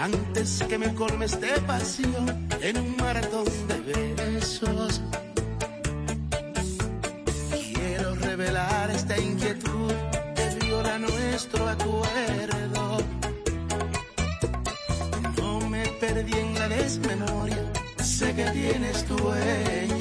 antes 0.00 0.64
que 0.66 0.78
me 0.78 0.94
colmes 0.94 1.38
de 1.40 1.48
este 1.48 1.60
pasión 1.62 2.48
en 2.62 2.78
un 2.78 2.96
maratón 2.96 3.44
de 3.68 4.14
besos. 4.14 5.02
Quiero 7.74 8.14
revelar 8.14 8.90
esta 8.90 9.18
inquietud 9.18 9.92
que 10.34 10.64
viola 10.64 10.98
nuestro 10.98 11.68
acuerdo. 11.68 12.98
No 15.36 15.68
me 15.68 15.86
perdí 16.00 16.32
en 16.32 16.54
la 16.54 16.68
desmemoria, 16.68 17.62
sé 18.02 18.34
que 18.34 18.44
tienes 18.52 19.06
dueño. 19.06 19.99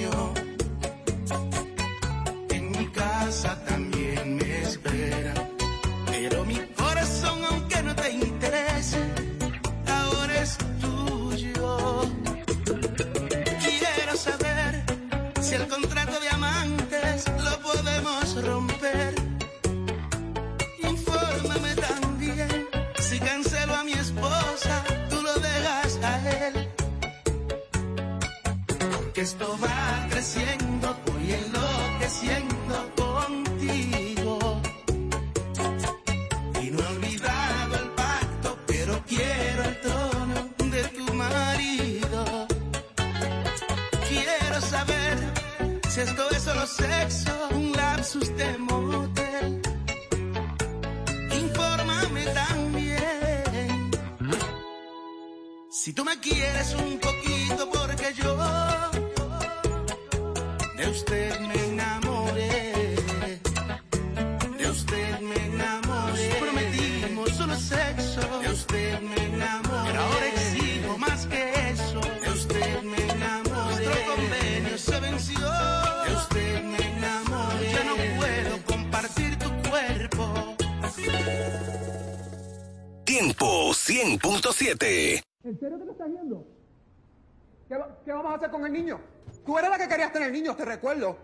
¿Qué, 87.69 88.11
vamos 88.11 88.31
a 88.31 88.35
hacer 88.35 88.49
con 88.49 88.65
el 88.65 88.73
niño? 88.73 88.99
Tú 89.45 89.55
eres 89.59 89.69
la 89.69 89.77
que 89.77 89.87
querías 89.87 90.11
tener 90.11 90.31
niños, 90.31 90.57
te 90.57 90.65
recuerdo. 90.65 91.15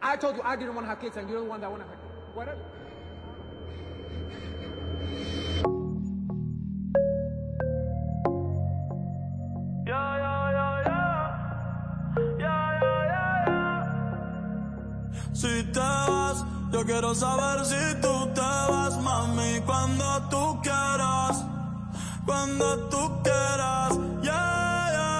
I 0.00 0.16
told 0.16 0.36
you 0.36 0.42
I 0.42 0.56
didn't 0.56 0.74
want 0.74 0.86
to 0.86 0.90
have 0.90 0.98
kids 0.98 1.18
and 1.18 1.28
you're 1.28 1.42
the 1.42 1.46
one 1.46 1.60
that 1.60 1.70
want 1.70 1.82
to 1.82 1.88
have 1.88 1.98
kids. 2.00 2.34
What 2.34 2.48
else? 2.48 2.58
Si 15.34 15.62
te 15.72 15.80
vas, 15.80 16.44
yo 16.72 16.84
quiero 16.84 17.14
saber 17.14 17.64
si 17.66 18.00
tú 18.00 18.32
te 18.32 18.40
vas, 18.40 18.96
mami, 19.02 19.60
cuando 19.66 20.28
tú 20.30 20.60
quieras, 20.62 21.44
cuando 22.24 22.88
tú 22.88 23.22
quieras, 23.22 23.98
yeah, 24.22 24.90
yeah. 24.92 25.11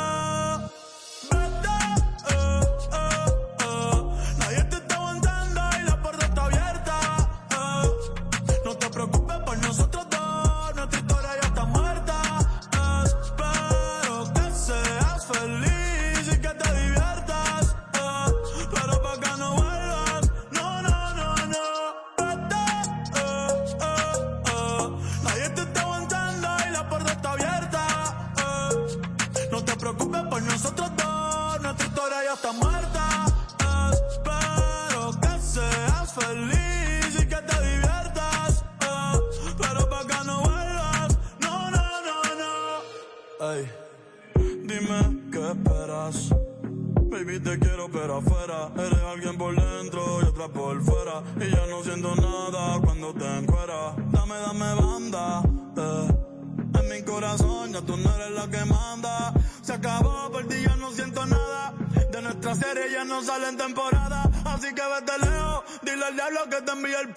salen 63.32 63.56
temporada. 63.56 64.30
Así 64.44 64.74
que 64.74 64.82
vete 64.82 65.18
lejos, 65.18 65.64
dile 65.82 66.04
al 66.04 66.14
diablo 66.14 66.40
que 66.50 66.60
te 66.60 66.72
envíe 66.72 66.94
el 66.94 67.11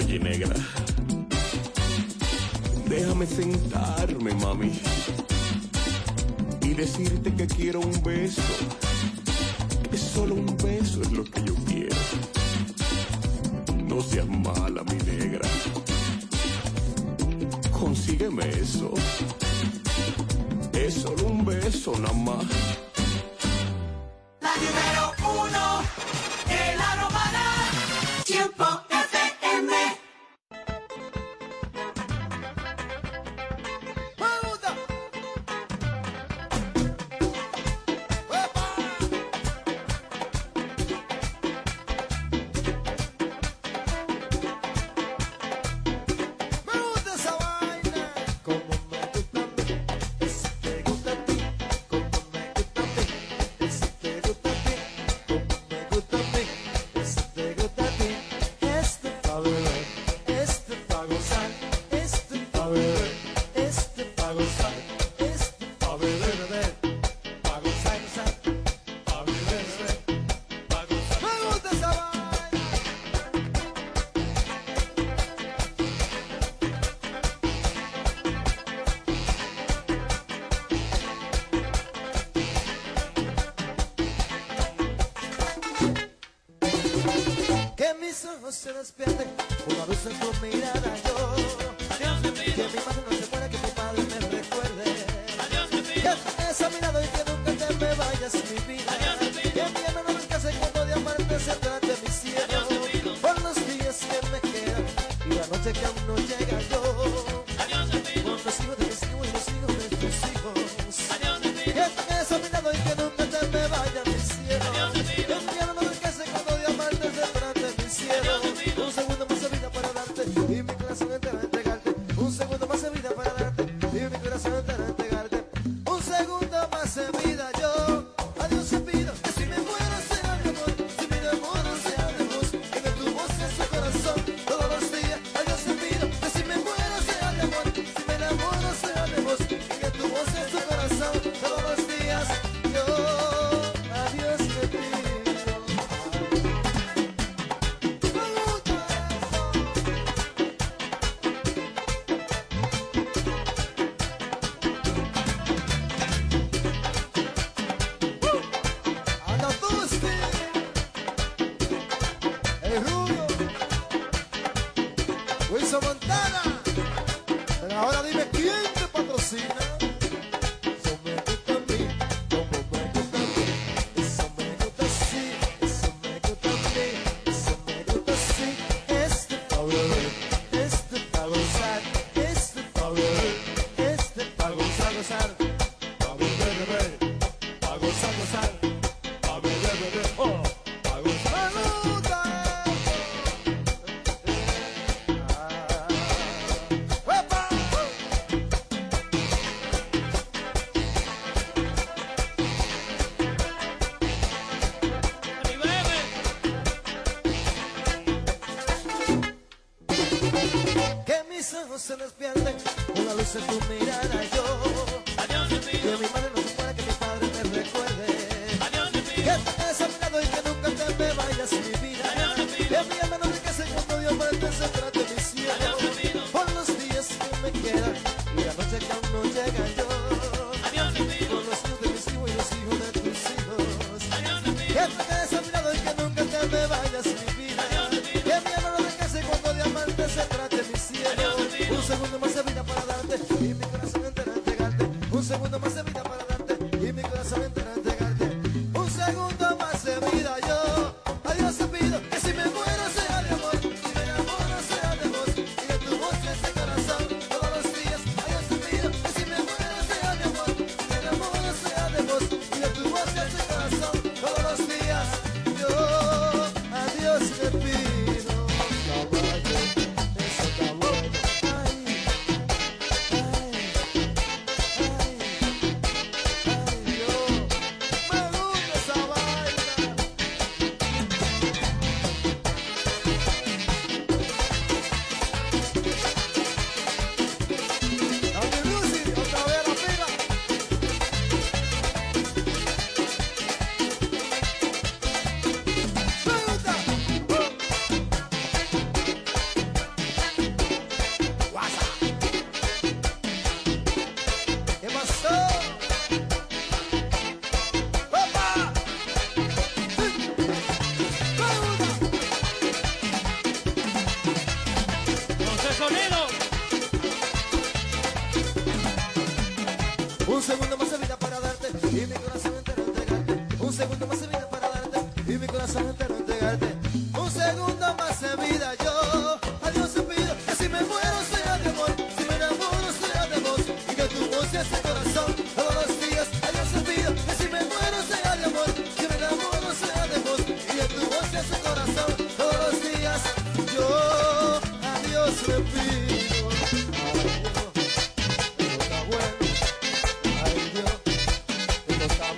Oye, 0.00 0.18
negra. 0.18 0.54
Déjame 2.88 3.26
sentarme, 3.26 4.34
mami. 4.34 4.72
Y 6.62 6.72
decirte 6.72 7.34
que 7.34 7.46
quiero 7.46 7.80
un 7.80 8.02
beso. 8.02 8.40
Es 9.92 10.00
Solo 10.00 10.36
un 10.36 10.56
beso 10.56 11.02
es 11.02 11.12
lo 11.12 11.22
que 11.24 11.44
yo 11.44 11.54
quiero. 11.66 11.96
No 13.88 14.00
seas 14.00 14.26
mala, 14.26 14.82
mi 14.84 14.96
negra. 15.04 15.46
Consígueme 17.70 18.48
eso. 18.48 18.94
Es 20.72 20.94
solo 20.94 21.26
un 21.26 21.44
beso 21.44 21.92
nada 21.98 22.14
más. 22.14 22.89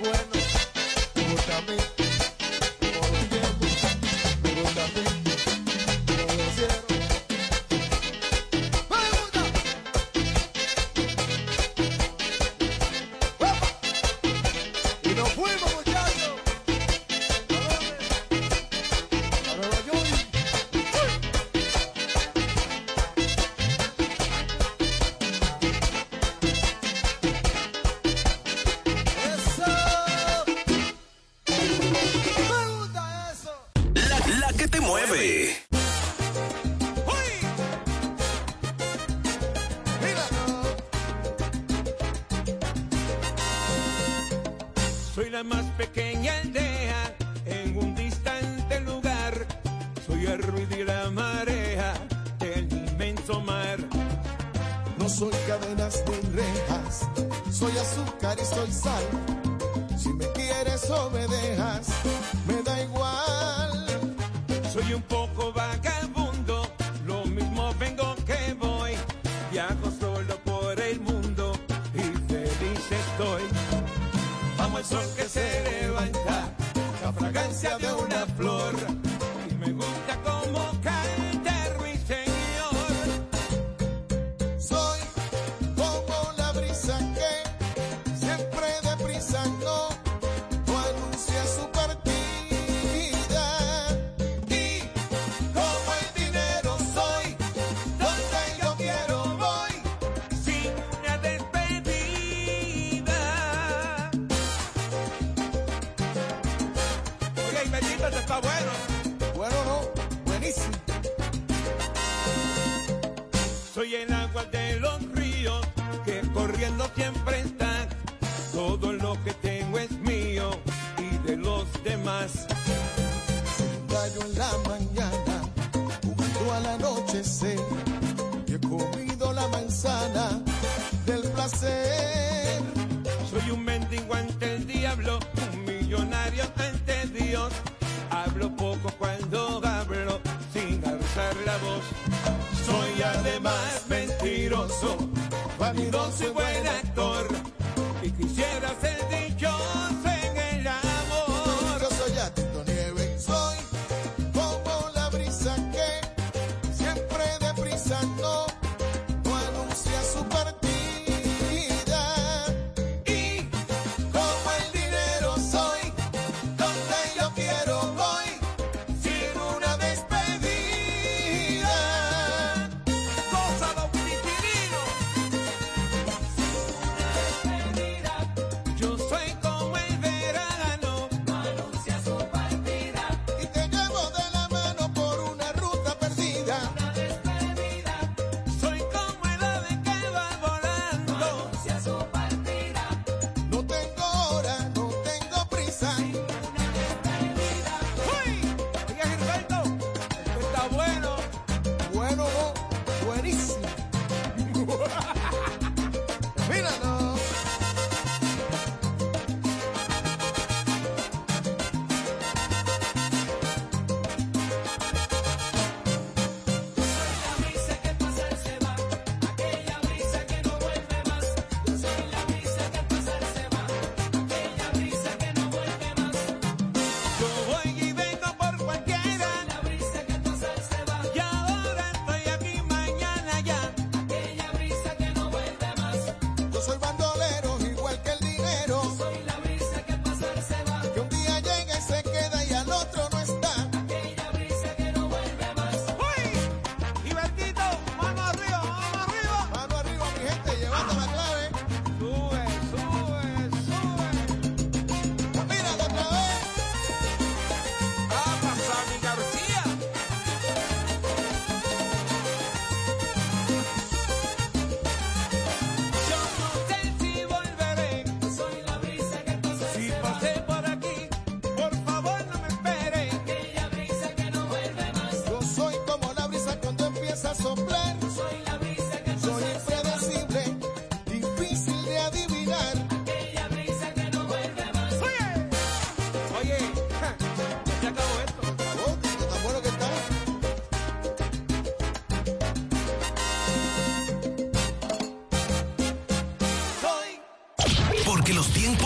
Bueno, 0.03 1.31
gusta 1.31 2.02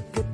put 0.00 0.33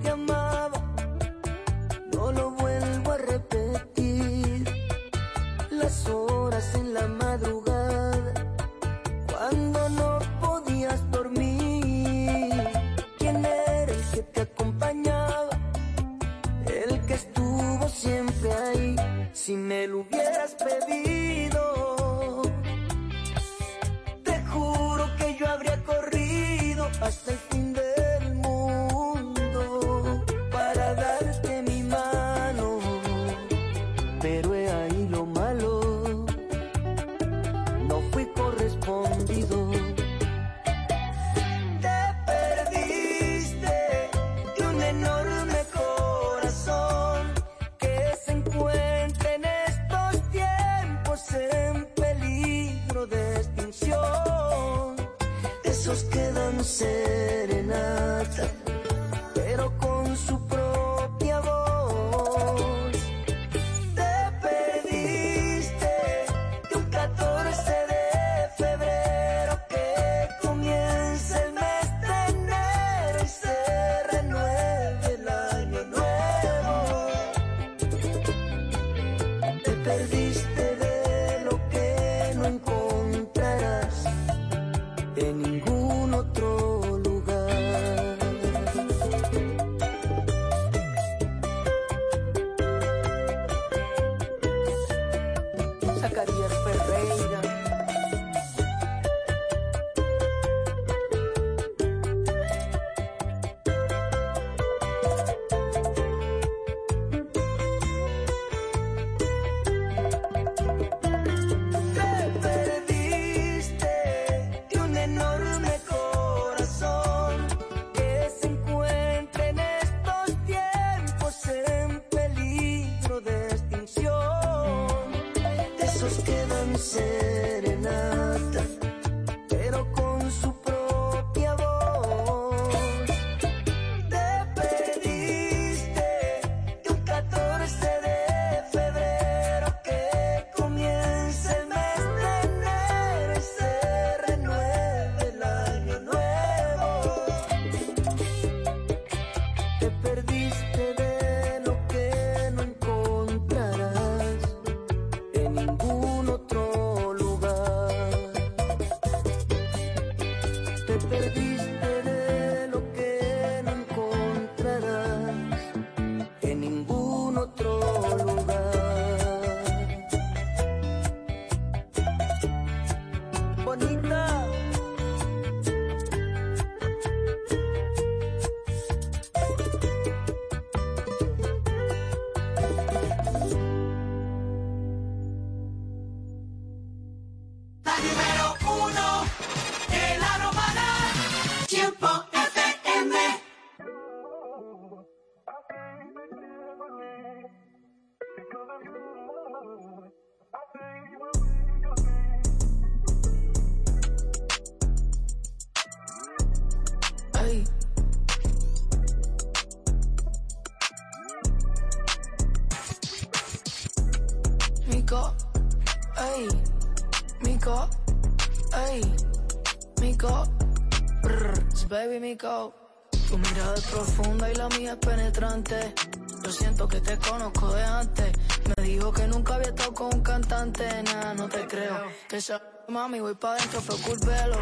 Tu 222.40 223.36
mirada 223.36 223.74
es 223.74 223.86
profunda 223.88 224.50
y 224.50 224.54
la 224.54 224.66
mía 224.70 224.92
es 224.92 224.96
penetrante. 224.96 225.94
Yo 226.42 226.50
siento 226.50 226.88
que 226.88 226.98
te 227.02 227.18
conozco 227.18 227.70
de 227.70 227.84
antes. 227.84 228.32
Me 228.78 228.82
dijo 228.82 229.12
que 229.12 229.26
nunca 229.26 229.56
había 229.56 229.68
estado 229.68 229.92
con 229.92 230.14
un 230.14 230.22
cantante. 230.22 231.02
Nada, 231.02 231.34
no 231.34 231.50
te 231.50 231.66
creo. 231.66 232.06
Esa 232.30 232.62
mami, 232.88 233.20
voy 233.20 233.34
pa' 233.34 233.56
dentro, 233.56 233.82
fue 233.82 234.14
el 234.14 234.20
velo. 234.20 234.56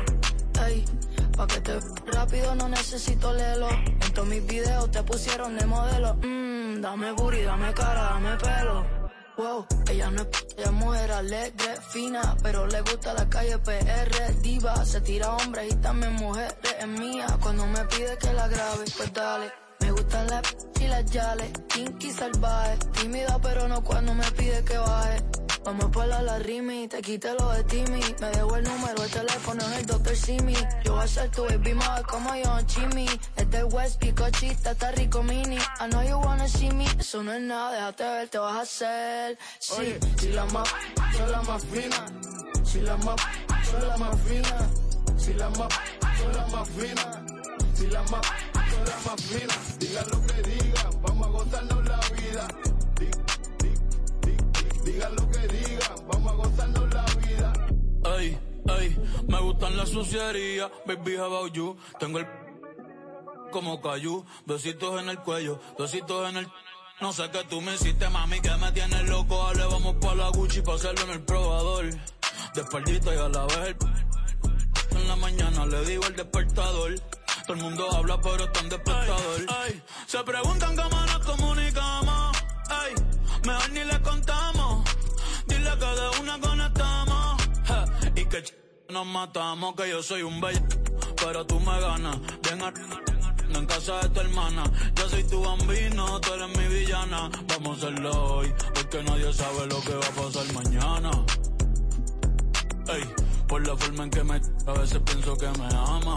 Ey, 0.67 0.85
pa' 1.37 1.47
que 1.47 1.61
te 1.61 1.79
rápido 2.07 2.53
no 2.57 2.69
necesito 2.69 3.33
lelo. 3.33 3.69
En 3.71 4.13
todos 4.13 4.27
mis 4.27 4.45
videos 4.45 4.91
te 4.91 5.05
pusieron 5.05 5.57
de 5.57 5.65
modelo. 5.65 6.15
Mmm, 6.15 6.81
dame 6.81 7.13
booty, 7.13 7.43
dame 7.43 7.73
cara, 7.75 8.03
dame 8.15 8.37
pelo. 8.39 8.98
Wow, 9.39 9.65
ella 9.89 10.11
no 10.11 10.23
es, 10.23 10.29
ella 10.57 10.65
es 10.65 10.73
mujer 10.73 11.13
alegre, 11.13 11.77
fina, 11.91 12.37
pero 12.43 12.67
le 12.67 12.81
gusta 12.81 13.15
la 13.15 13.29
calle 13.31 13.57
PR, 13.59 14.35
diva, 14.43 14.85
se 14.85 15.01
tira 15.01 15.37
hombres 15.37 15.73
y 15.73 15.77
también 15.77 16.13
mujeres, 16.15 16.57
es 16.77 16.89
mía, 16.89 17.39
cuando 17.41 17.65
me 17.69 17.85
pide 17.85 18.19
que 18.19 18.33
la 18.33 18.49
grabe, 18.49 18.85
pues 18.97 19.13
dale. 19.13 19.68
Gustan 20.09 20.27
las 20.29 20.41
p- 20.41 20.85
y 20.85 20.89
las 20.89 21.05
yales, 21.11 21.51
kinky 21.69 22.11
salvaje, 22.11 22.79
tímida 22.99 23.39
pero 23.43 23.69
no 23.69 23.85
cuando 23.85 24.15
me 24.15 24.25
pide 24.33 24.65
que 24.65 24.79
baje. 24.79 25.23
Vamos 25.67 25.91
por 25.91 26.07
la, 26.07 26.23
la 26.23 26.39
rimi, 26.39 26.89
te 26.89 27.03
quité 27.03 27.35
lo 27.35 27.51
de 27.51 27.63
Timmy, 27.65 28.01
me 28.19 28.29
dejo 28.31 28.57
el 28.57 28.65
número, 28.65 29.05
el 29.05 29.11
teléfono 29.11 29.61
es 29.71 29.79
el 29.81 29.87
Dr. 29.87 30.17
Simi. 30.17 30.55
Yo 30.83 30.95
voy 30.95 31.05
a 31.05 31.09
ser 31.09 31.31
tu 31.31 31.43
baby 31.45 31.75
mother 31.75 32.07
como 32.07 32.35
yo, 32.37 32.57
Jimmy. 32.69 33.07
Es 33.37 33.51
del 33.51 33.65
West, 33.67 33.99
picochita, 33.99 34.71
está 34.71 34.93
rico 34.93 35.23
mini. 35.23 35.57
I 35.57 35.89
know 35.91 36.03
you 36.03 36.17
wanna 36.21 36.49
see 36.49 36.71
me, 36.71 36.87
eso 36.99 37.23
no 37.23 37.35
es 37.35 37.43
nada, 37.43 37.73
déjate 37.73 38.05
ver, 38.05 38.29
te 38.31 38.39
vas 38.39 38.57
a 38.57 38.61
hacer. 38.63 39.39
Sí, 39.59 39.95
si 40.21 40.29
la 40.31 40.47
más, 40.47 40.69
son 41.19 41.33
la 41.33 41.43
más 41.43 41.63
fina. 41.67 42.07
Si 42.65 42.81
la 42.81 42.97
más, 42.97 43.17
son 43.71 43.89
la 43.89 43.97
más 43.99 44.17
fina. 44.23 44.71
Si 45.19 45.35
la 45.35 45.51
más, 45.51 45.69
son 46.19 46.33
la 46.35 46.47
más 46.47 46.69
fina. 46.71 47.38
Si 47.79 47.87
la 47.87 48.03
más, 48.03 48.27
son 48.71 48.85
la 48.85 48.99
más 49.07 49.23
fina. 49.23 49.55
Digan 49.79 50.07
lo 50.11 50.27
que 50.27 50.43
digan, 50.43 51.03
vamos 51.03 51.27
a 51.27 51.31
gozarnos 51.31 51.85
la 51.87 52.01
vida. 52.17 52.49
Di- 52.99 53.07
di- 54.25 54.33
di- 54.33 54.91
Digan 54.93 55.15
lo 55.15 55.31
que 55.31 55.47
digan, 55.49 56.09
vamos 56.09 56.33
a 56.33 56.35
gozarnos 56.35 56.95
la 56.95 57.05
vida. 57.23 57.53
Ey, 58.19 58.39
ey, 58.81 58.99
me 59.29 59.41
gustan 59.41 59.77
las 59.77 59.91
sucierías, 59.91 60.71
baby, 60.87 61.17
how 61.19 61.27
about 61.27 61.53
you? 61.53 61.77
Tengo 62.01 62.19
el 62.19 62.27
como 63.53 63.81
cayú, 63.81 64.25
besitos 64.45 65.01
en 65.01 65.09
el 65.11 65.19
cuello, 65.21 65.61
besitos 65.79 66.29
en 66.29 66.39
el... 66.39 66.49
No 67.01 67.13
sé 67.13 67.31
qué 67.31 67.45
tú 67.45 67.61
me 67.61 67.75
hiciste, 67.77 68.09
mami, 68.09 68.41
que 68.41 68.51
me 68.57 68.73
tienes 68.73 69.09
loco. 69.09 69.37
Dale, 69.47 69.65
vamos 69.67 69.95
pa' 70.01 70.17
la 70.17 70.31
Gucci 70.31 70.63
pa' 70.63 70.75
hacerlo 70.75 71.03
en 71.05 71.11
el 71.11 71.23
probador. 71.23 71.85
De 71.87 73.15
y 73.15 73.19
a 73.19 73.29
la 73.29 73.45
vez 73.47 73.59
el... 73.69 73.77
En 74.99 75.09
la 75.09 75.15
mañana 75.17 75.65
le 75.67 75.85
digo 75.85 76.05
el 76.07 76.17
despertador. 76.17 76.95
Todo 77.49 77.57
el 77.57 77.63
mundo 77.65 77.89
habla, 77.97 78.21
pero 78.21 78.45
está 78.45 78.61
en 78.61 78.69
despertador. 78.69 79.41
Ey, 79.67 79.83
se 80.07 80.23
preguntan 80.23 80.77
cómo 80.77 81.01
nos 81.07 81.19
comunicamos. 81.21 82.37
Ey, 82.85 82.95
mejor 83.47 83.71
ni 83.71 83.85
le 83.85 84.03
contamos. 84.03 84.85
Dile 85.47 85.71
que 85.71 85.87
de 85.87 86.21
una 86.21 86.39
conectamos. 86.41 87.43
Y 88.17 88.25
que 88.27 88.45
ch- 88.45 88.55
nos 88.91 89.07
matamos, 89.07 89.75
que 89.77 89.89
yo 89.89 90.03
soy 90.03 90.21
un 90.23 90.39
bello. 90.43 90.61
Pero 91.17 91.47
tú 91.47 91.59
me 91.61 91.81
ganas. 91.81 92.19
Ven 92.43 92.61
a 92.63 92.73
en 93.59 93.65
casa 93.67 93.99
de 94.03 94.09
tu 94.11 94.21
hermana. 94.21 94.65
Yo 94.95 95.09
soy 95.09 95.25
tu 95.25 95.41
bambino, 95.43 96.21
tú 96.21 96.35
eres 96.35 96.49
mi 96.59 96.67
villana. 96.69 97.31
Vamos 97.49 97.83
a 97.83 97.87
hacerlo 97.87 98.11
hoy, 98.37 98.53
porque 98.75 99.03
nadie 99.05 99.33
sabe 99.33 99.67
lo 99.69 99.81
que 99.81 99.95
va 99.95 100.07
a 100.07 100.11
pasar 100.11 100.53
mañana. 100.53 101.11
Ey, 102.89 103.05
por 103.49 103.67
la 103.67 103.75
forma 103.75 104.05
en 104.05 104.11
que 104.11 104.23
me 104.23 104.35
a 104.67 104.73
veces 104.75 105.01
pienso 105.07 105.35
que 105.39 105.49
me 105.59 105.65
ama. 105.75 106.17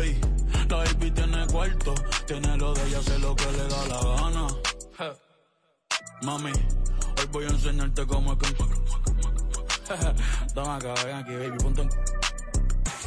Ey, 0.00 0.20
la 0.68 0.76
baby 0.78 1.10
tiene 1.10 1.46
cuarto, 1.46 1.94
tiene 2.26 2.56
lo 2.56 2.74
de 2.74 2.82
ella, 2.88 2.98
hace 2.98 3.18
lo 3.18 3.34
que 3.36 3.46
le 3.52 3.68
da 3.68 3.88
la 3.88 4.00
gana. 4.16 4.46
Mami, 6.22 6.52
hoy 6.52 7.26
voy 7.32 7.44
a 7.44 7.48
enseñarte 7.48 8.06
cómo 8.06 8.32
es 8.32 8.38
que... 8.38 8.54
Toma 10.54 10.76
acá, 10.76 10.94
ven 11.04 11.16
aquí, 11.16 11.32
baby, 11.34 11.58
ponte 11.58 11.82
en- 11.82 11.90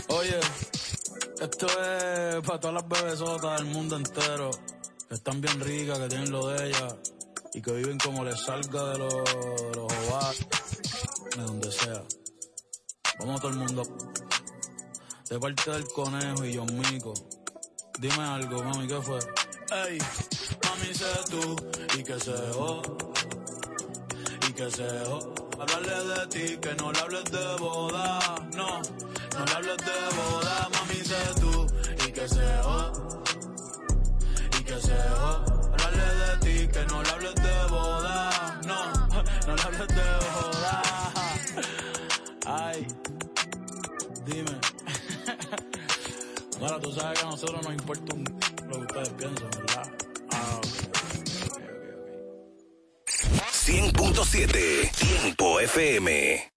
Oye, 0.09 0.39
esto 1.41 1.65
es 1.67 2.41
para 2.45 2.59
todas 2.59 2.73
las 2.75 2.87
bebesotas 2.87 3.57
del 3.59 3.65
mundo 3.73 3.97
entero, 3.97 4.51
que 5.09 5.15
están 5.15 5.41
bien 5.41 5.59
ricas, 5.59 5.97
que 5.99 6.07
tienen 6.07 6.31
lo 6.31 6.47
de 6.47 6.67
ellas, 6.67 6.95
y 7.53 7.61
que 7.61 7.71
viven 7.73 7.97
como 7.97 8.23
les 8.23 8.39
salga 8.39 8.91
de 8.91 8.97
los, 8.99 9.13
de 9.13 9.71
los 9.75 9.93
ovarios, 9.93 10.47
de 11.35 11.41
donde 11.43 11.71
sea. 11.71 12.03
Vamos 13.19 13.41
todo 13.41 13.51
el 13.51 13.57
mundo. 13.57 13.83
De 15.29 15.39
parte 15.39 15.71
del 15.71 15.85
conejo 15.87 16.45
y 16.45 16.55
John 16.55 16.73
Mico. 16.79 17.13
Dime 17.99 18.23
algo, 18.23 18.63
mami, 18.63 18.87
¿qué 18.87 19.01
fue? 19.01 19.17
Ey, 19.71 19.97
mami, 20.63 20.93
sé 20.93 21.05
tú, 21.31 21.55
y 21.97 22.03
que 22.03 22.19
se 22.19 22.37
jo, 22.53 22.81
y 24.47 24.53
que 24.53 24.69
se 24.69 24.87
jo. 25.05 25.33
Hablarle 25.59 26.13
de 26.13 26.27
ti, 26.27 26.57
que 26.57 26.75
no 26.75 26.91
le 26.91 26.99
hables 26.99 27.23
de 27.25 27.55
boda, 27.59 28.19
no, 28.53 28.81
no 29.37 29.45
le 29.45 29.51
hables 29.51 29.77
de 29.77 30.15
boda, 30.15 30.69
mami, 30.73 31.03
sé 31.03 31.41
tú, 31.41 31.65
y 32.07 32.11
que 32.11 32.29
se 32.29 32.47
jo, 32.61 32.91
y 34.59 34.63
que 34.63 34.79
se 34.79 34.95
jo. 34.95 35.31
Hablarle 35.73 36.07
de 36.21 36.37
ti, 36.45 36.67
que 36.67 36.85
no 36.85 37.01
le 37.01 37.09
hables 37.09 37.35
de 37.35 37.67
boda, 37.71 38.61
no, 38.67 39.07
no 39.47 39.55
le 39.55 39.61
hables 39.63 39.87
de 39.87 40.09
boda. 40.35 40.81
Ay, 42.45 42.87
dime. 44.23 44.56
Ahora 46.59 46.79
tú 46.79 46.91
sabes 46.91 47.19
que 47.19 47.25
a 47.25 47.29
nosotros 47.29 47.61
nos 47.63 47.73
importa 47.73 48.15
un 48.15 48.23
lo 48.67 48.77
que 48.77 48.81
ustedes 48.81 49.09
piensan, 49.09 49.49
¿verdad? 49.51 49.91
Ah, 50.31 50.57
ok. 50.57 50.65
100.7 53.51 54.91
Tiempo 54.97 55.59
FM. 55.59 56.56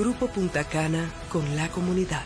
Grupo 0.00 0.26
Punta 0.28 0.64
Cana 0.64 1.12
con 1.30 1.56
la 1.56 1.68
comunidad. 1.68 2.24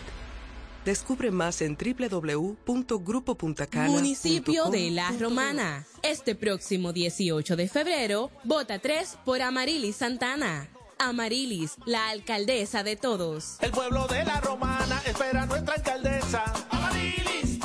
Descubre 0.85 1.33
más 1.33 1.61
en 1.61 1.77
www.grupopuntacana.com. 1.77 3.97
Municipio 3.97 4.71
de 4.71 4.93
La 4.93 5.11
Romana. 5.19 5.85
Este 6.05 6.37
próximo 6.37 6.93
18 6.93 7.57
de 7.57 7.69
febrero, 7.69 8.31
vota 8.45 8.79
3 8.79 9.19
por 9.25 9.43
Amarilis 9.43 9.97
Santana. 9.97 10.69
Amarilis, 11.01 11.75
la 11.85 12.11
alcaldesa 12.11 12.85
de 12.85 12.95
todos. 12.95 13.57
El 13.61 13.73
pueblo 13.73 14.07
de 14.07 14.25
la 14.25 14.41
romana 14.41 15.03
espera 15.05 15.43
a 15.43 15.47
nuestra 15.47 15.75
alcaldesa. 15.75 16.45
Amarilis. 16.71 17.59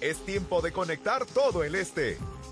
Es 0.00 0.24
tiempo 0.24 0.62
de 0.62 0.70
conectar 0.70 1.26
todo 1.26 1.64
el 1.64 1.74
este. 1.74 2.16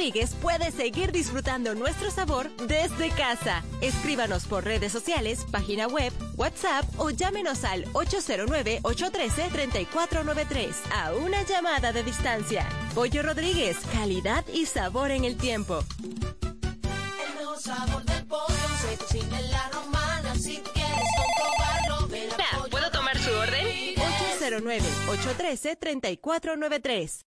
Rodríguez 0.00 0.34
puedes 0.40 0.72
seguir 0.72 1.12
disfrutando 1.12 1.74
nuestro 1.74 2.10
sabor 2.10 2.48
desde 2.56 3.10
casa. 3.10 3.62
Escríbanos 3.82 4.46
por 4.46 4.64
redes 4.64 4.92
sociales, 4.92 5.44
página 5.50 5.88
web, 5.88 6.10
WhatsApp 6.38 6.86
o 6.96 7.10
llámenos 7.10 7.64
al 7.64 7.84
809-813-3493 7.92 10.72
a 10.90 11.12
una 11.12 11.42
llamada 11.42 11.92
de 11.92 12.02
distancia. 12.02 12.66
Pollo 12.94 13.22
Rodríguez, 13.22 13.76
calidad 13.92 14.42
y 14.48 14.64
sabor 14.64 15.10
en 15.10 15.26
el 15.26 15.36
tiempo. 15.36 15.84
El 16.02 17.34
mejor 17.38 17.58
sabor 17.58 18.02
del 18.02 18.24
pollo 18.24 18.54
se 18.80 18.96
cocina 18.96 19.38
en 19.38 19.50
la 19.50 19.68
romana. 19.68 20.34
Si 20.34 20.56
tú 20.60 20.70
quieres 20.72 21.04
comprobarlo, 21.18 22.08
ven 22.08 22.30
a 22.32 22.36
Pollo 22.56 22.70
¿Puedo 22.70 22.90
tomar 22.90 23.18
su 23.18 23.30
orden? 23.32 23.66
Rodríguez. 23.66 24.00
809-813-3493. 24.40 27.26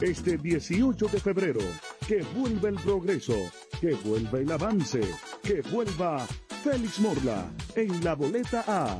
Este 0.00 0.38
18 0.38 1.06
de 1.06 1.20
febrero, 1.20 1.60
que 2.08 2.24
vuelva 2.36 2.70
el 2.70 2.74
progreso, 2.74 3.36
que 3.80 3.94
vuelva 3.94 4.40
el 4.40 4.50
avance, 4.50 5.02
que 5.44 5.62
vuelva 5.70 6.26
Félix 6.64 6.98
Morla 6.98 7.48
en 7.76 8.02
la 8.02 8.16
boleta 8.16 8.64
A. 8.66 8.98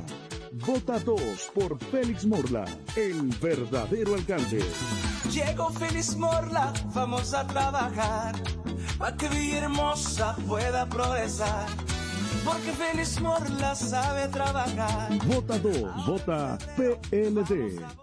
Vota 0.55 0.99
2 0.99 1.51
por 1.55 1.79
Félix 1.79 2.25
Morla, 2.25 2.63
el 2.95 3.29
verdadero 3.41 4.13
alcalde. 4.13 4.63
Llegó 5.31 5.71
Feliz 5.71 6.15
Morla, 6.15 6.71
vamos 6.93 7.33
a 7.33 7.47
trabajar 7.47 8.35
para 8.99 9.17
que 9.17 9.29
Villahermosa 9.29 10.35
pueda 10.47 10.87
progresar. 10.87 11.65
Porque 12.45 12.71
Feliz 12.71 13.19
Morla 13.19 13.73
sabe 13.73 14.27
trabajar. 14.27 15.09
Vota 15.25 15.57
2, 15.57 16.05
vota 16.05 16.57
PLD. 16.77 18.02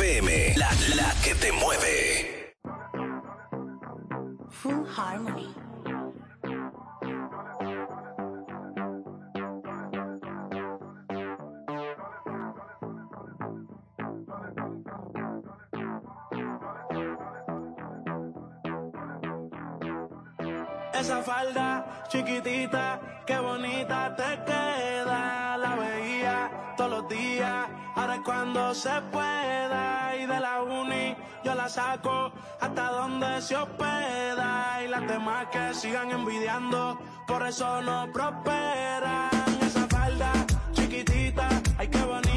La, 0.00 0.70
que 1.22 1.34
te 1.34 1.52
mueve. 1.52 2.54
Full 4.48 4.86
Harmony. 4.96 5.54
Esa 20.94 21.22
falda 21.22 22.04
chiquitita, 22.08 23.00
qué 23.26 23.38
bonita 23.38 24.16
te 24.16 24.44
queda. 24.46 25.58
La 25.58 25.76
veía 25.76 26.74
todos 26.78 26.90
los 26.90 27.08
días, 27.10 27.68
ahora 27.96 28.14
es 28.14 28.20
cuando 28.22 28.74
se 28.74 29.02
pueda 29.12 29.89
de 30.26 30.40
la 30.40 30.62
uni 30.62 31.16
yo 31.44 31.54
la 31.54 31.68
saco 31.68 32.32
hasta 32.60 32.90
donde 32.90 33.40
se 33.40 33.56
hospeda 33.56 34.82
y 34.84 34.88
las 34.88 35.06
demás 35.06 35.46
que 35.50 35.74
sigan 35.74 36.10
envidiando, 36.10 36.98
por 37.26 37.46
eso 37.46 37.80
no 37.82 38.06
prosperan. 38.12 39.30
Esa 39.62 39.86
falda 39.86 40.32
chiquitita, 40.72 41.48
hay 41.78 41.88
que 41.88 42.02
bonita. 42.02 42.29